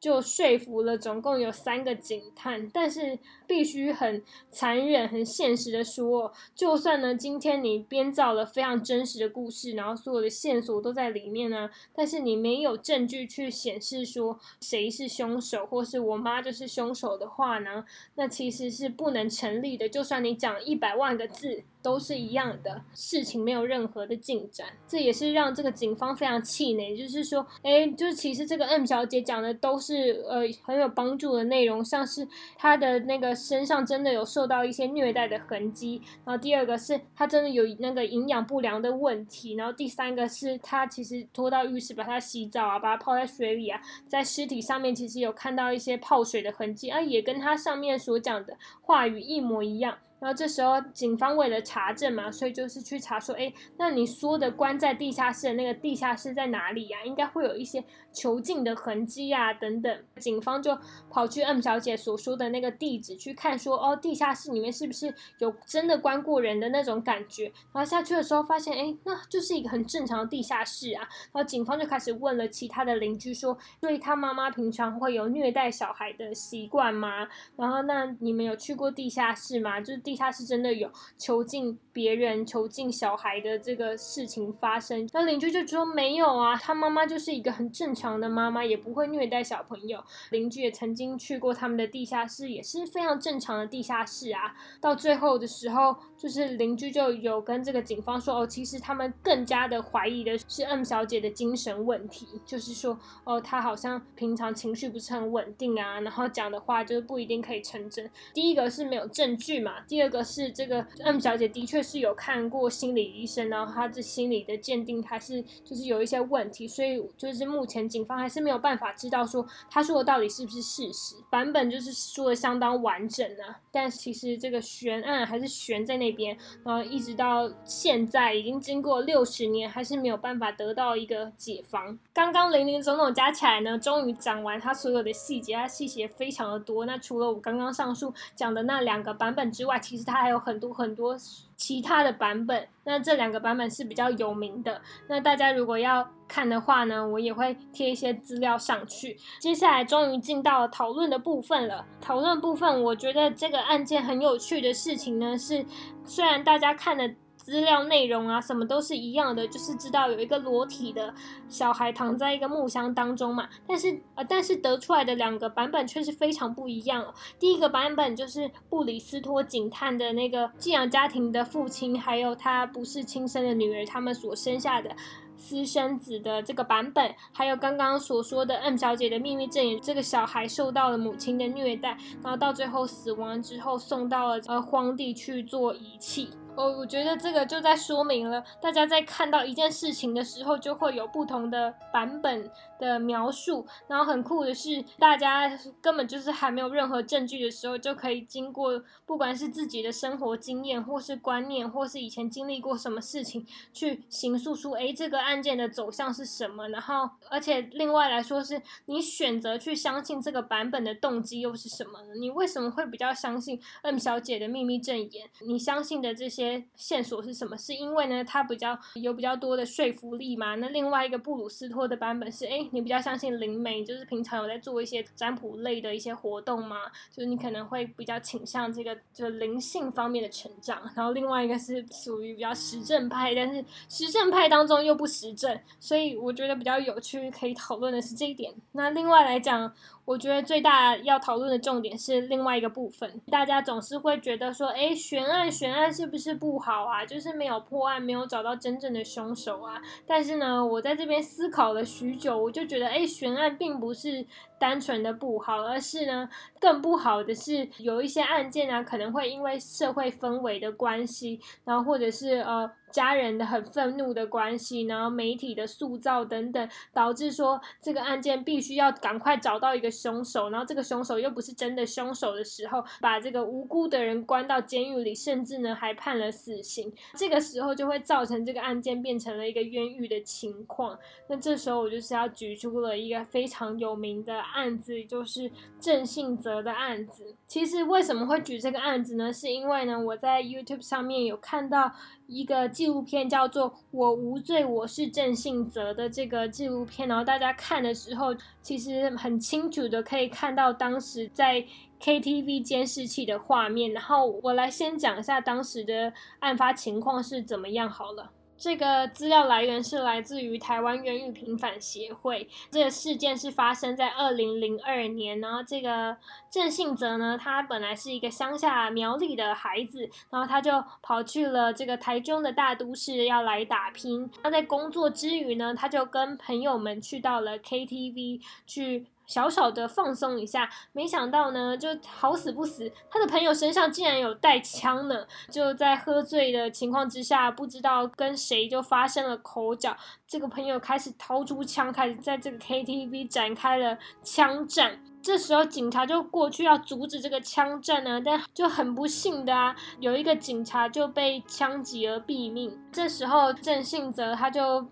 [0.00, 17.84] 就说服了总共有三个警探，但是必须很残忍、很现实的说，就算呢今天你编造了非常真实的故事，然后所有的线索都在里面呢，但是你没有证据去显示说谁是凶手，或是我妈就是凶手的话呢，
[18.14, 19.88] 那其实是不能成立的。
[19.88, 21.64] 就算你讲一百万个字。
[21.82, 26.96] 都是一样的事情，没有任何的进展，这也是让这个警方非常气馁。
[26.96, 49.96] 就是说，哎，就是其实这个 M 小姐讲的都是呃很有帮助的内容，像是她的那个身上真的有受到一些虐待的痕迹，然后第二个是她真的有那个营养不良的问题，然后第三个是她其实拖到浴室把她洗澡啊，把她泡在水里啊，在尸体上面其实有看到一些泡水的痕迹啊，也跟她上面所讲的话语一模一样。
[50.20, 56.98] 然后这时候警方为了查证嘛，所以就是去查说，哎，那你说的关在地下室的那个地下室在哪里呀？
[57.04, 60.04] 应该会有一些囚禁的痕迹啊，等等。
[60.16, 60.76] 警方就
[61.08, 67.44] 跑去 M 小姐所说的那个地址去看，说，哦，地下室里面是不是有真的关过人的那种感觉？
[67.72, 71.06] 然后下去的时候发现，哎，那就是一个很正常的地下室啊。
[71.32, 77.28] 然后警方就开始问了其他的邻居说，所以他妈妈平常会有虐待小孩的习惯吗？
[77.56, 79.80] 然后那你们有去过地下室吗？
[79.80, 80.02] 就是。
[80.08, 90.02] 地下室真的有囚禁别人、囚禁小孩的这个事情发生，那邻居就说没有啊，他妈妈就是一个很正常的妈妈，也不会虐待小朋友。
[90.30, 94.56] 邻居也曾经去过他们的地下室，也是非常正常的地下室啊。
[94.80, 108.10] 到最后的时候，就是邻居就有跟这个警方说，哦，其实他们更加的怀疑的是 M 小姐的精神问题，就是说，哦，她好像平常情绪不是很稳定啊，然后讲的话就是不一定可以成真。
[108.32, 109.97] 第一个是没有证据嘛，第。
[109.98, 121.16] 第二个是这个 M 小姐的确是有看过心理医生，然后她这心理的鉴定还是就是有一些问题，所以就是目前警方还是没有办法知道说她说的到底是不是事实。
[121.28, 131.98] 版本就是说的相当完整啊，但其实这个悬案还是悬在那边，然后一直到现在已经经过六十年，还是没有办法得到一个解方。
[132.12, 136.86] 刚刚零零总总加起来呢，终于讲完他所有的细节，他细节非常的多。
[136.86, 141.16] 那除了我刚刚上述讲的那两个版本之外，其实它还有很多很多
[141.56, 142.68] 其他的版本。
[142.84, 144.78] 那这两个版本是比较有名的。
[145.08, 149.16] 那大家如果要看的话呢，我也会贴一些资料上去。
[149.40, 151.86] 接下来终于进到了讨论的部分了。
[152.02, 155.64] 讨论部分，我觉得这个案件很有趣的事情呢，是
[156.04, 157.10] 虽然大家看的。
[157.48, 161.14] 资料内容啊，什么都是一样的，就是知道有一个裸体的
[161.48, 163.48] 小孩躺在一个木箱当中嘛。
[163.66, 167.14] 但是呃，但是得出来的两个版本却是非常不一样。
[167.38, 174.94] 第一个版本就是布里斯托警探的那个寄养家庭的父亲，还有他不是亲生的女儿，他们所生下的
[175.34, 186.28] 私生子的这个版本，还有刚刚所说的 M 小姐的秘密证言，这个小孩受到了母亲的虐待，然后到最后死亡之后送到了呃荒地去做遗弃。
[186.56, 193.64] 我我觉得这个就在说明了，大家在看到一件事情的时候，就会有不同的版本的描述。
[193.86, 195.48] 然后很酷的是，大家
[195.80, 206.68] 根本就是还没有任何证据的时候，就可以经过不管是自己的生活经验，或是观念，或是以前经历过什么事情，去形塑出哎这个案件的走向是什么。
[206.70, 212.14] 然后，而且另外来说，是你选择去相信这个版本的动机又是什么呢？
[212.18, 215.30] 你为什么会比较相信 M 小姐的秘密证言？
[215.46, 216.47] 你相信的这些？
[216.74, 217.56] 线索是什么？
[217.56, 220.54] 是因为呢，它比较有比较多的说服力嘛？
[220.56, 226.76] 那另外一个布鲁斯托的版本是，哎，你比较相信灵媒，就是平常有在做一些占卜类的一些活动吗？
[227.10, 230.80] 就是你可能会比较倾向这个就灵性方面的成长。
[230.94, 238.54] 然后另外一个是属于比较实证派，但是实证派当中又不实证，所以我觉得比较有趣可以讨论的是这一点。
[238.72, 239.72] 那另外来讲。
[240.08, 247.04] 我觉得最大要讨论的重点是另外一个部分，大家总是会觉得说，哎，悬案悬案是不是不好啊？
[247.04, 249.78] 就是没有破案，没有找到真正的凶手啊。
[250.06, 254.24] 但是呢，我在这边思考了许久，我就觉得，哎，悬案并不是。
[254.58, 256.28] 单纯的不好，而是呢，
[256.60, 280.98] 更不好的是有一些案件呢，可能会因为社会氛围的关系，然后或者是呃家人的很愤怒的关系，然后媒体的塑造等等，导致说这个案件必须要赶快找到一个凶手，然后这个凶手又不是真的凶手的时候，把这个无辜的人关到监狱里，甚至呢还判了死刑，这个时候就会造成这个案件变成了一个冤狱的情况。
[281.28, 284.47] 那这时候我就是要举出了一个非常有名的。
[284.54, 287.34] 案子就是郑信泽的案子。
[287.46, 289.32] 其实为什么会举这个案子呢？
[289.32, 291.92] 是因为呢，我在 YouTube 上面有看到
[292.26, 297.08] 一个纪录片，叫做《我无罪，我是郑信泽》的这个纪录片。
[297.08, 301.64] 然后大家看的时候，其实很清楚的可以看到当时在
[302.00, 303.92] KTV 监视器的画面。
[303.92, 308.30] 然后我来先讲一下当时的案发情况是怎么样好了。
[308.58, 312.48] 这个资料来源是来自于台湾冤狱平反协会。
[312.70, 316.16] 这个事件是发生在二零零二年，然后这个
[316.50, 320.00] 郑信泽呢，他本来是一个乡下苗栗的孩子，
[320.30, 324.28] 然后他就跑去了这个台中的大都市要来打拼。
[324.42, 329.06] 他在工作之余呢，他就跟朋友们去到了 KTV 去。
[329.28, 335.24] 小小的放松一下，没想到呢，就好死不死，他的朋友身上竟然有带枪呢。
[335.50, 345.00] 就在喝醉的情况之下，不知道跟谁就发生了口角，这个朋友开始掏出枪，开始在这个 KTV 展开了枪战。
[345.20, 352.80] 这时候警察就过去要阻止这个枪战呢，但就很不幸的啊，有一个警察就被枪击而毙命。
[352.90, 354.86] 这时候郑信泽他就。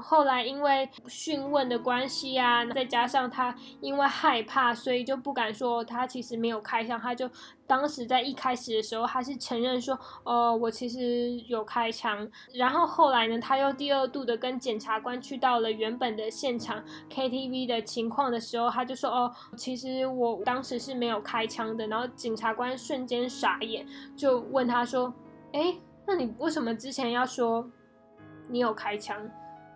[0.00, 6.98] 后来因为讯问的关系啊，再加上他因为害怕，所以就不敢说他其实没有开枪。
[6.98, 7.28] 他就
[7.66, 12.28] 当时在一开始的时候，他是承认说，哦，我其实有开枪。
[12.54, 21.86] 然后后来呢，他又第二度的跟检察官去到了原本的现场 KTV 的情况的时候，他就说，哦，其实我当时是没有开枪的。
[21.86, 23.86] 然后检察官瞬间傻眼，
[24.16, 25.12] 就问他说，
[25.52, 25.74] 哎，
[26.06, 27.68] 那你为什么之前要说
[28.48, 29.16] 你有开枪？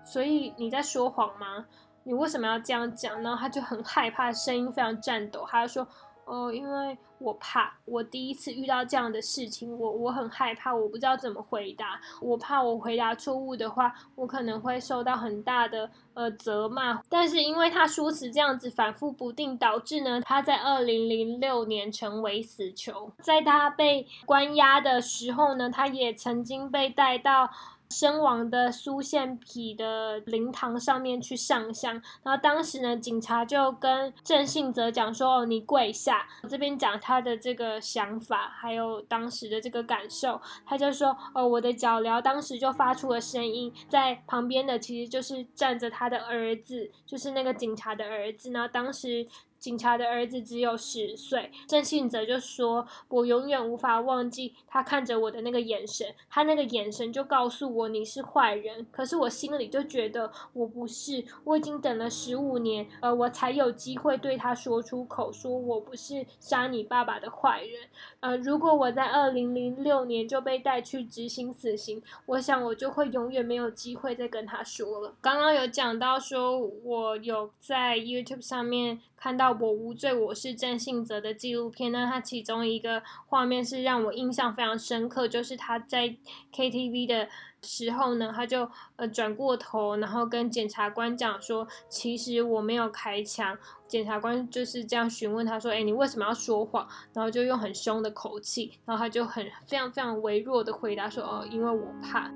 [0.04, 1.66] 所以你在说谎吗？
[2.04, 3.22] 你为什么要这样讲？
[3.22, 5.46] 然后他就很害怕，声音非常颤抖。
[5.48, 5.86] 他就说
[6.26, 12.00] ：“哦，因为我怕，我第一次遇到这样的事情，我我很害怕，我不知道怎么回答。
[12.20, 17.00] 我怕我回答错误的话，我可能会受到很大的呃责骂。
[17.08, 23.12] 但是因为他说辞这样子反复不定，导致呢他在二零零六年成为死囚。
[23.20, 27.48] 在他被关押的时候呢，他也曾经被带到。”
[27.92, 48.50] 身亡的苏宪皮的灵堂上面去上香，然后当时呢，警察就跟郑信泽讲说：“哦，你跪下。”这边讲他的这个想法，还有当时的这个感受，他就说：“哦，我的脚镣当时就发出了声音，在旁边的其实就是站着他的儿子，就是那个警察的儿子。
[48.50, 49.26] 然后当时。”
[49.62, 51.52] 警察的儿子只有十岁。
[51.68, 58.84] 郑信哲就说：“我永远无法忘记他看着我的那个眼神，他那个眼神就告诉我你是坏人。
[58.90, 61.24] 可是我心里就觉得我不是。
[61.44, 67.82] 我已经等了十五年，呃，我才有机会对他说出口，说我不是杀你爸爸的坏人。
[68.18, 75.14] 呃，如果我在二零零六年就被带去执行死刑，我想我就会永远没有机会再跟他说了。
[75.20, 86.16] 刚刚有讲到说，我有在 YouTube 上面看到《我无罪，我是郑信哲》的纪录片，那它其中一个画面是让我印象非常深刻，就是他在
[86.52, 87.28] KTV 的
[87.62, 93.56] 时候呢，他就呃转过头，然后跟检察官讲说，其实我没有开枪。
[93.86, 96.88] 检察官就是这样询问他说，哎，你为什么要说谎？
[97.12, 102.28] 然后就用很凶的口气，然后他就很非常非常微弱的回答说，哦，因为我怕。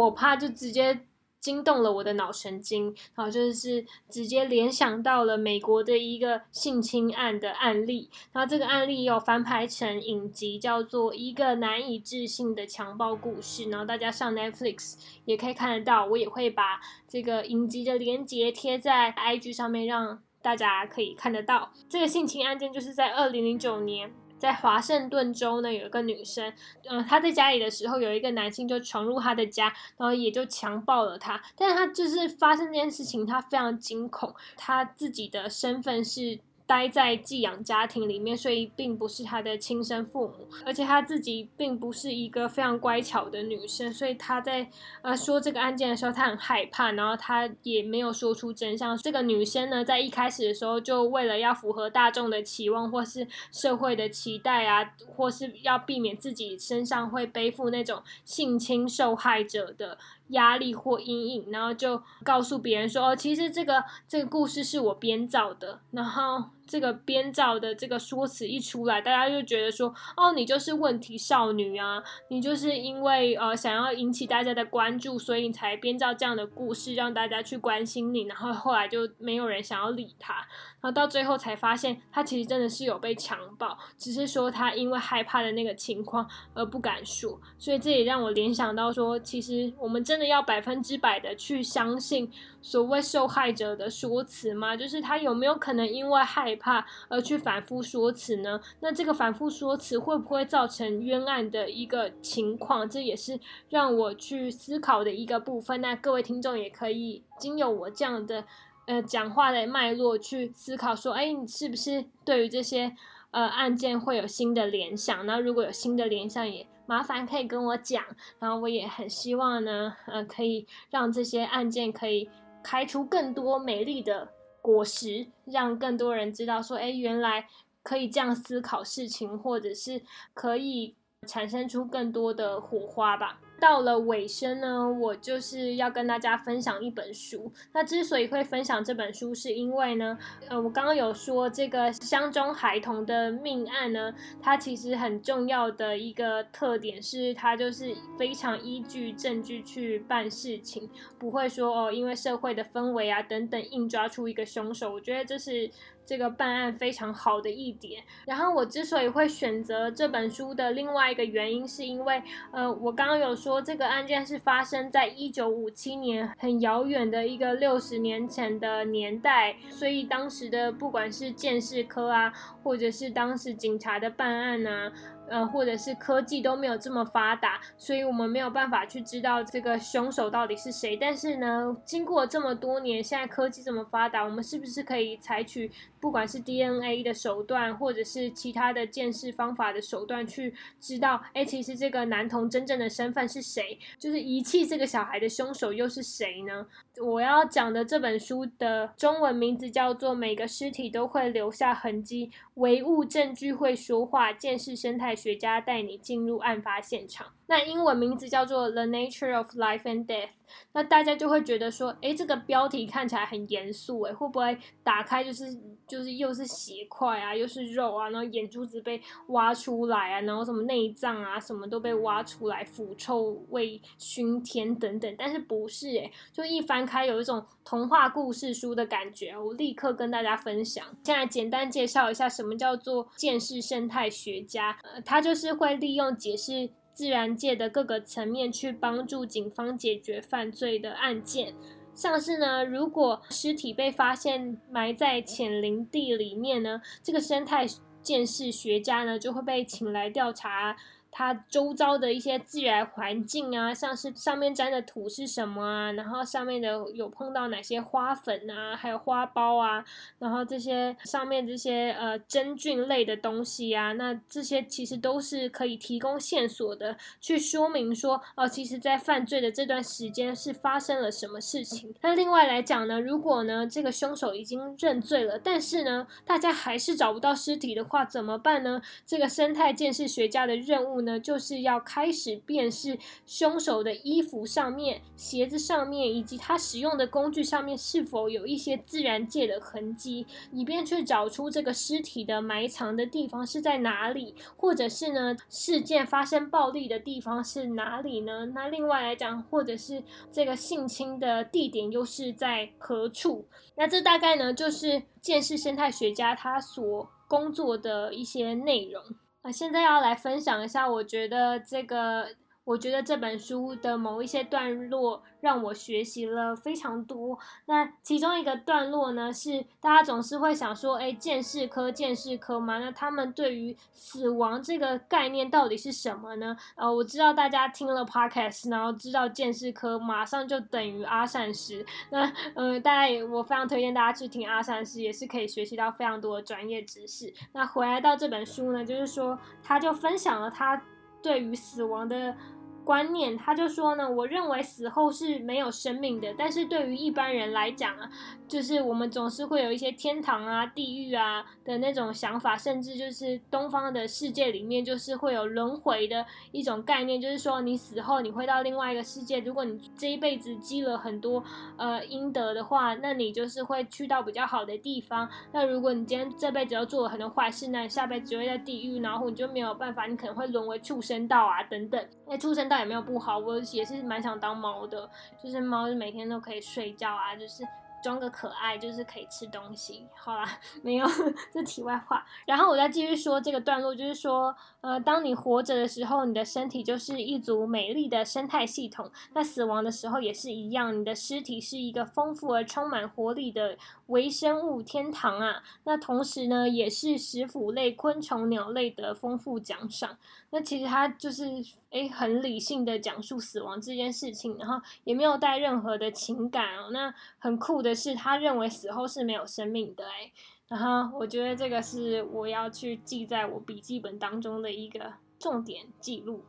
[0.00, 1.00] 我怕就直接
[1.38, 21.72] 惊动了我的脑神经，然后就是直接联想到了美国的一个性侵案的案例，然后这个案例有翻拍成影集，叫做《一个难以置信的强暴故事》，然后大家上 Netflix 也可以看得到，我也会把这个影集的连接贴在 IG 上面，让大家可以看得到。
[21.88, 24.12] 这个性侵案件就是在二零零九年。
[24.40, 26.52] 在华盛顿州呢，有一个女生，
[26.88, 29.66] 嗯，她在家里的时候，有一个男性就闯入她的家，
[29.98, 31.40] 然后也就强暴了她。
[31.54, 36.40] 但是她就是发生这件事情，她非常惊恐，她自己的身份是。
[36.70, 44.70] 待在寄养家庭里面，所以并不是他的亲生父母，而且他自己并不是一个非常乖巧的女生，所以他在
[45.02, 48.96] 呃说这个案件的时候，他很害怕，然后他也没有说出真相。
[48.98, 59.98] 这个女生呢，在一开始的时候，就为了要符合大众的期望，或是社会的期待啊，或是要避免自己身上会背负那种性侵受害者的。
[60.30, 80.32] 压力或阴影，然后就告诉别人说：“哦，其实这个这个故事是我编造的。”然后这个编造的这个说辞一出来，大家就觉得说：“哦，你就是问题少女啊，你就是因为呃想要引起大家的关注，所以你才编造这样的故事，让大家去关心你。”然后后来就没有人想要理他，
[80.80, 87.38] 然后到最后才发现他其实真的是有被强暴，只是说他因为害怕的那个情况而不敢说。
[87.58, 90.30] 所以这也让我联想到说，其实我们真的。
[90.30, 92.30] 要百分之百的去相信
[92.62, 94.76] 所谓受害者的说辞吗？
[94.76, 98.60] 就是他有没有可能因为害怕而去反复说辞呢？
[98.80, 102.88] 那这个反复说辞会不会造成冤案的一个情况？
[102.88, 103.38] 这也是
[103.68, 105.80] 让我去思考的一个部分。
[105.80, 108.44] 那各位听众也可以经由我这样的
[108.86, 112.94] 呃讲话的脉络去思考，说，哎，你是不是对于这些
[113.30, 115.24] 呃案件会有新的联想？
[115.24, 118.02] 那如果有新的联想，也麻烦可以跟我讲，
[118.40, 122.28] 然后我也很希望呢，呃，可以让这些案件可以
[122.62, 124.28] 开出更多美丽的
[124.62, 127.46] 果实，让更多人知道说，哎，原来
[127.82, 130.02] 可以这样思考事情，或者是
[130.34, 130.94] 可以
[131.26, 133.40] 产生出更多的火花吧。
[133.60, 137.52] 到了尾声呢，我就是要跟大家分享一本书。
[137.72, 150.88] 那之所以会分享这本书，是因为呢，呃，我刚刚有说这个乡中孩童的命案呢，它其实很重要的一个特点是，它就是非常依据证据去办事情，
[151.18, 154.92] 不会说哦，因为社会的氛围啊等等，硬抓出一个凶手。
[154.92, 155.70] 我觉得这是。
[156.02, 158.02] 这个办案非常好的一点。
[158.26, 172.32] 然后我之所以会选择这本书的另外一个原因，是因为，呃，我刚刚有说说这个案件是发生在一九五七年，很遥远的一个六十年前的年代，所以当时的不管是鉴识科啊，
[172.62, 174.92] 或者是当时警察的办案啊。
[175.30, 180.96] 呃，或者是科技都没有这么发达，所以我们没有办法去知道这个凶手到底是谁。
[180.96, 185.70] 但是呢，经过这么多年，现在科技这么发达，我们是不是可以采取
[186.00, 193.78] 不管是 DNA 的手段，或者是其他的鉴识方法的手段，去知道，哎，其实这个男童真正的身份是谁？
[194.00, 196.66] 就是遗弃这个小孩的凶手又是谁呢？
[197.00, 202.26] 我要讲的这本书的中文名字叫做《每个尸体都会留下痕迹》。
[202.54, 207.34] 唯物证据会说话，见识生态学家带你进入案发现场。
[207.50, 210.28] 那英文名字叫做《The Nature of Life and Death》。
[210.72, 225.12] 那大家就会觉得说，诶，这个标题看起来很严肃，诶，会不会打开就是就是又是血块啊，又是肉啊，然后眼珠子被挖出来啊，然后什么内脏啊，什么都被挖出来，腐臭味熏天等等。
[225.18, 229.36] 但是不是诶，就一翻开有一种童话故事书的感觉。
[229.36, 236.70] 我立刻跟大家分享，现在简单介绍一下什么叫做见识生态学家，呃，他就是会利用解释。
[236.92, 241.54] 自然界的各个层面去帮助警方解决犯罪的案件，
[241.94, 247.66] 像是呢，如果尸体被发现埋在浅林地里面呢，这个生态
[248.02, 250.76] 建设学家呢就会被请来调查。
[251.12, 259.84] 它周遭的一些自然环境啊，像是上面沾的土是什么啊，然后上面的有碰到哪些花粉啊，还有花苞啊，
[260.20, 271.92] 然后这些上面这些呃真菌类的东西啊，那这些其实都是可以提供线索的，去说明说哦，其实在犯罪的这段时间是发生了什么事情。
[272.02, 278.80] 那另外来讲呢，如果呢这个凶手已经认罪了，但是呢大家还是找不到尸体的话，怎么办呢？
[279.04, 280.99] 这个生态鉴识学家的任务。
[281.02, 298.46] 呢，就是要开始辨识凶手的衣服上面、鞋子上面，以及他使用的工具上面是否有一些自然界的痕迹，以便去找出这个尸体的埋藏的地方是在哪里，或者是呢，事件发生暴力的地方是哪里呢？
[298.54, 303.46] 那另外来讲，或者是这个性侵的地点又是在何处？
[303.76, 309.02] 那这大概呢，就是见识生态学家他所工作的一些内容。
[309.42, 312.28] 啊现在要来分享一下，我觉得这个，
[312.70, 315.22] 我觉得这本书的某一些段落。
[315.40, 317.38] 让我学习了非常多。
[317.64, 322.78] 那其中一个段落呢，是大家总是会想说，哎，见识科，见识科嘛？
[322.78, 326.54] 那他们对于死亡这个概念到底是什么呢？
[326.76, 331.86] 呃，我知道大家听了 podcast，然后知道见识科，马上就等于阿善师。
[332.10, 337.32] 那，呃，大家也，我非常推荐大家去听阿善师，也是可以学习到非常多的专业知识。
[337.54, 340.82] 那回来到这本书呢，就是说，他就分享了他
[341.22, 342.36] 对于死亡的。
[342.84, 348.10] 观念，他就说呢，我认为死后是没有生命的，但是对于一般人来讲啊，
[348.48, 361.44] 就是我们总是会有一些天堂啊、地狱啊的那种想法，甚至就是东方的世界里面就是会有轮回的一种概念，就是说你死后你会到另外一个世界，如果你这一辈子积了很多
[361.76, 365.28] 呃阴德的话，那你就是会去到比较好的地方。
[365.52, 372.02] 那如果你今天这辈子又做了很多坏事，那你下辈子就会在地狱，然后你就没有办法，你可能会沦为畜生道啊等等。
[372.26, 375.10] 那畜生倒也没有不好，我也是蛮想当猫的，
[375.42, 377.64] 就是猫每天都可以睡觉啊，就是
[378.02, 380.06] 装个可爱，就是可以吃东西。
[380.14, 380.46] 好啦，
[380.82, 381.06] 没有，
[381.52, 382.24] 这题外话。
[382.46, 393.76] 然后我再继续说这个段落，就是说，呃，当你活着的时候，你的身体就是一组美丽的生态系统；那死亡的时候也是一样，你的尸体是一个丰富而充满活力的
[394.06, 395.62] 微生物天堂啊。
[395.84, 400.16] 那同时呢，也是食腐类、昆虫、鸟类的丰富奖赏。
[400.52, 401.44] 那其实他就是
[401.90, 406.90] 诶很理性的讲述死亡这件事情，然后也没有带任何的情感哦。
[406.90, 410.32] 那很酷的是，他认为死后是没有生命的哎
[410.68, 416.44] 然后我觉得这个是我要去记在我笔记本当中的一个重点记录。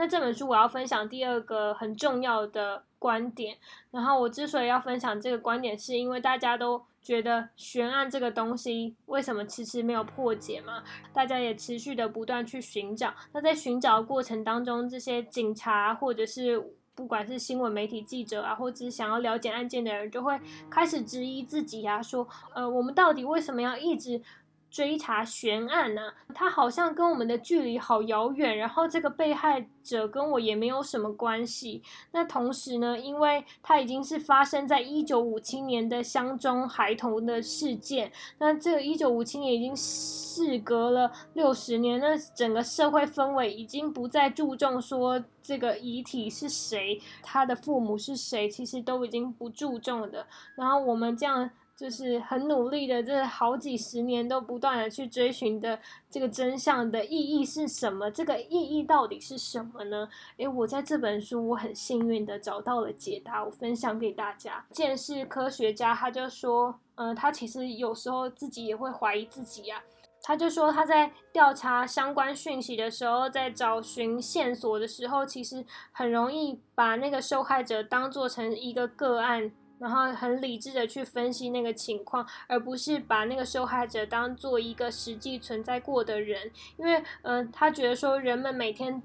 [0.00, 3.58] 那这本书我要分享第二个很重要的观点，
[3.90, 10.82] 然后我之所以要分享这个观点，是因为大家都觉得悬案这个东西为什么迟迟没有破解嘛？
[11.12, 13.12] 大家也持续的不断去寻找。
[13.32, 20.40] 那在寻找过程当中，这些警察或者是不管是新闻媒体记者啊，或者是想要了解案件的人，就会
[20.70, 24.22] 开始质疑自己呀，说，呃，我们到底为什么要一直？
[24.70, 31.82] 追查悬案呢，他好像跟我们的距离好遥远，然后这个被害者跟我也没有什么关系。
[32.12, 50.26] 那同时呢，因为他已经是发生在一九五七年的乡中孩童的事件，那这个一九五七年已经事隔了六十年，那整个社会氛围已经不再注重说这个遗体是谁，他的父母是谁，其实都已经不注重的。
[50.54, 51.50] 然后我们这样。
[51.80, 58.10] 就是很努力的，这好几十年都不断的去追寻的这个真相的意义是什么？
[58.10, 60.06] 这个意义到底是什么呢？
[60.36, 64.62] 诶，我在这本书我很幸运的找到了解答，我分享给大家。
[64.70, 69.82] 见识科学家他就说，嗯，他其实有时候自己也会怀疑自己呀。
[70.22, 79.50] 他就说他在调查相关讯息的时候，在找寻线索的时候，其实很容易把那个受害者当做成一个个案，
[79.80, 86.52] 然后很理智的去分析那个情况，而不是把那个受害者当做一个实际存在过的人。
[86.76, 89.02] 因为，嗯，他觉得说人们每天。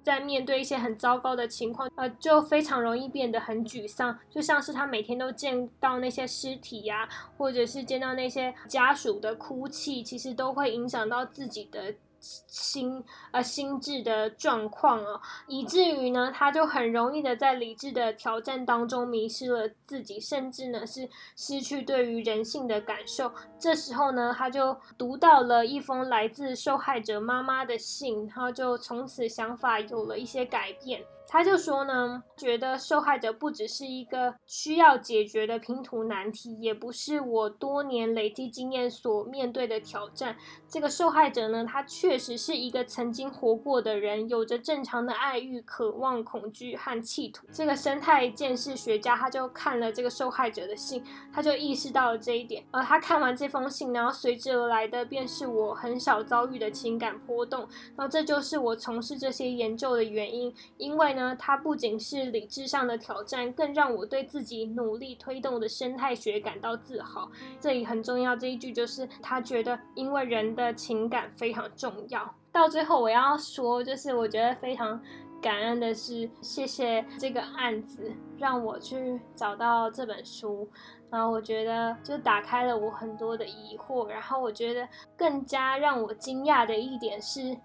[0.00, 7.06] 在面对一些很糟糕的情况，呃，就非常容易变得很沮丧，就像是他每天都见到那些尸体呀，
[7.36, 11.92] 或者是见到那些家属的哭泣，其实都会影响到自己的。
[12.20, 23.30] 心呃心智的状况哦，以至于呢，他就很容易的在理智的挑战当中迷失了自己，甚至呢是失去对于人性的感受。
[23.58, 31.02] 这时候呢，他就读到了一封来自受害者妈妈的信，然后就从此想法有了一些改变。
[31.30, 40.34] 他就说呢，觉得受害者不只是一个需要解决的拼图难题，也不是我多年累积经验所面对的挑战。
[40.68, 47.46] 这个受害者呢，他确实是一个曾经活过的人，有着正常的爱欲、渴望、恐惧和企图。
[47.52, 51.02] 这个生态见识学家他就看了这个受害者的信，
[51.32, 52.62] 他就意识到了这一点。
[52.70, 57.60] 而他看完这封信，然后随之而来的便是我很少遭遇的情感波动。
[57.96, 61.08] 然后这就是我从事这些研究的原因，因为。
[61.08, 67.28] 呢，它不仅是理智上的挑战，更让我对自己努力推动的生态学感到自豪。
[67.58, 72.34] 这里很重要，这一句就是他觉得，因为人的情感非常重要。
[72.52, 75.00] 到最后，我要说，就是我觉得非常
[75.40, 80.68] 感恩的是，谢谢这个案子让我去找到这本书，
[81.10, 84.06] 然后我觉得就打开了我很多的疑惑。
[84.08, 84.86] 然后我觉得
[85.16, 87.56] 更加让我惊讶的一点是，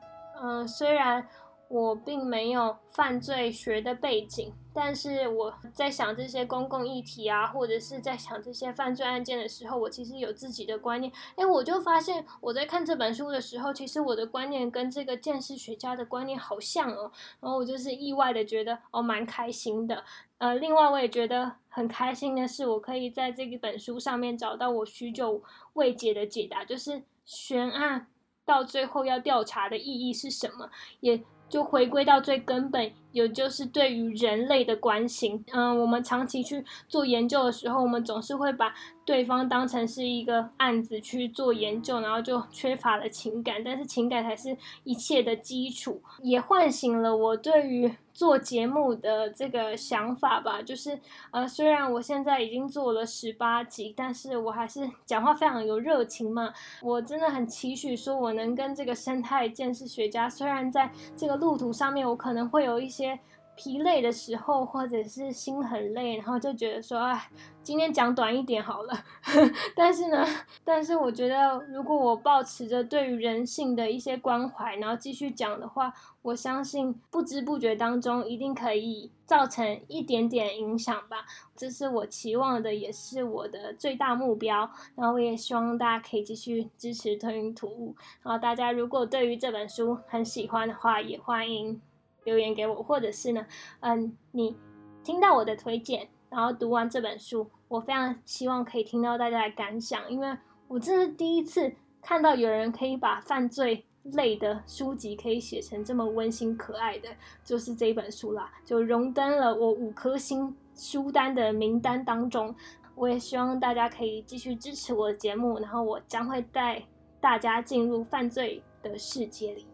[0.41, 1.27] 嗯，虽然。
[1.69, 11.13] 我并没有犯罪学的背景，但是我在想这些公共议题啊，或者是在想这些犯罪案件的时候，我其实有自己的观念。
[11.35, 17.11] 哎，我就发现我在看这本书的时候，其实我的观念跟这个鉴识学家的观念好像哦。
[17.39, 20.03] 然后我就是意外的觉得哦，蛮开心的。
[20.39, 25.43] 呃，另外我也觉得很开心的是，我可以在这一本书上面找到我许久
[25.73, 28.07] 未解的解答，就是悬案
[28.43, 30.69] 到最后要调查的意义是什么，
[30.99, 31.23] 也。
[31.53, 35.45] 就回归到最根本，也就是对于人类的关心。
[35.51, 38.73] 嗯，我们长期去做研究的时候，我们总是会把
[39.05, 43.63] 对方当成是一个案子去做研究，然后就缺乏了情感。
[43.63, 47.93] 但是情感才是一切的基础，也唤醒了我对于。
[48.13, 50.99] 做节目的这个想法吧，就是
[51.31, 56.53] 呃，虽然我现在已经做了十八集，但是我还是讲话非常有热情嘛。
[56.81, 63.19] 我真的很期许说，我能跟这个生态建设学家，虽然在这个路途上面，我可能会有一些。
[63.55, 67.29] 疲累的时候，或者是心很累，然后就觉得说，哎，
[67.61, 68.93] 今天讲短一点好了。
[69.75, 70.25] 但是呢，
[70.63, 81.25] 但是我觉得，如果我保持着对于人性的一些关怀，然后继续讲的话，我相信不知不觉当中一定可以造成一点点影响吧。
[81.55, 84.69] 这是我期望的，也是我的最大目标。
[84.95, 87.95] 然后我也希望大家可以继续支持吞云吐雾。
[88.23, 91.79] 然后大家如果对于这本书很喜欢的话，也欢迎。
[92.23, 93.45] 留言给我，或者是呢，
[93.81, 94.55] 嗯，你
[95.03, 107.09] 听到我的推荐，然后读完这本书，我非常希望可以听到大家的感想，因为我这是第一次看到有人可以把犯罪类的书籍可以写成这么温馨可爱的，
[107.43, 112.53] 就是这一本书啦，就荣登了我五颗星书单的名单当中。
[112.95, 116.83] 我也希望大家可以继续支持我的节目，然后我将会带
[117.19, 119.65] 大家进入犯罪的世界里。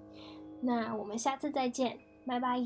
[0.61, 2.08] 那我们下次再见。
[2.29, 2.59] 拜拜。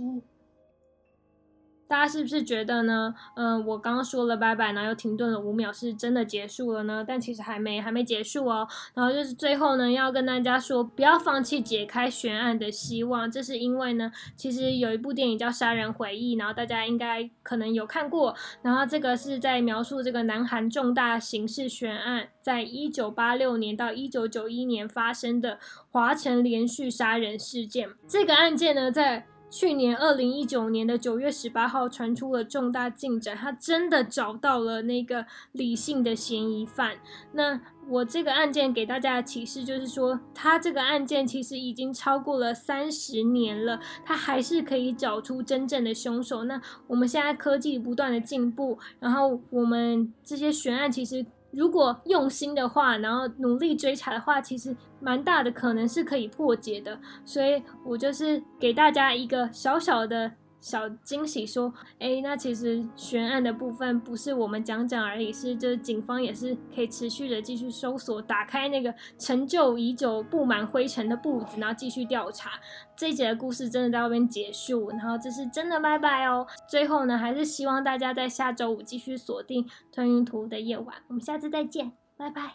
[1.85, 3.13] 大家是不是觉得呢？
[3.35, 7.05] 嗯，我刚刚说了拜拜，然后又停顿了五秒，是真的结束了呢？
[7.07, 8.67] 但其实还没，还没结束哦。
[8.95, 13.29] 然后就是最后呢，要跟大家说，不要放弃解开悬案的希望。
[13.29, 18.33] 这是因为呢，其实有一部电影叫《杀人回忆》，然后大家应该可能有看过。
[18.63, 25.59] 然后这个是在描述这个南韩重大刑事悬案，在一九八六年到一九九一年发生的
[25.91, 27.89] 华城连续杀人事件。
[28.07, 36.95] 这个案件呢，在去年二零一九年的九月十八号传出了重大进展，他真的找到了那个理性的嫌疑犯。
[37.33, 46.45] 那我这个案件给大家的启示就是说，他这个案件其实已经超过了三十年了，他还是可以找出真正的凶手。
[46.45, 51.23] 那我们现在科技不断的进步，然后我们这些悬案其实。
[51.53, 56.99] 如果用心的话，然后努力追查的话，其实蛮大的可能是可以破解的。
[57.23, 60.31] 所以我就是给大家一个小小的
[60.63, 72.51] 小惊喜，说：“哎，那其实悬案的部分不是我们讲讲而已，是就是警方也是可以持续的继续搜索，打开那个陈旧已久、布满灰尘的簿子，然后继续调查。
[72.95, 76.47] 这一节的故事真的在外边结束，然后这是真的拜拜哦。
[76.65, 82.53] 最后呢，还是希望大家在下周五继续锁定吞云图的夜晚，我们下次再见，拜拜。”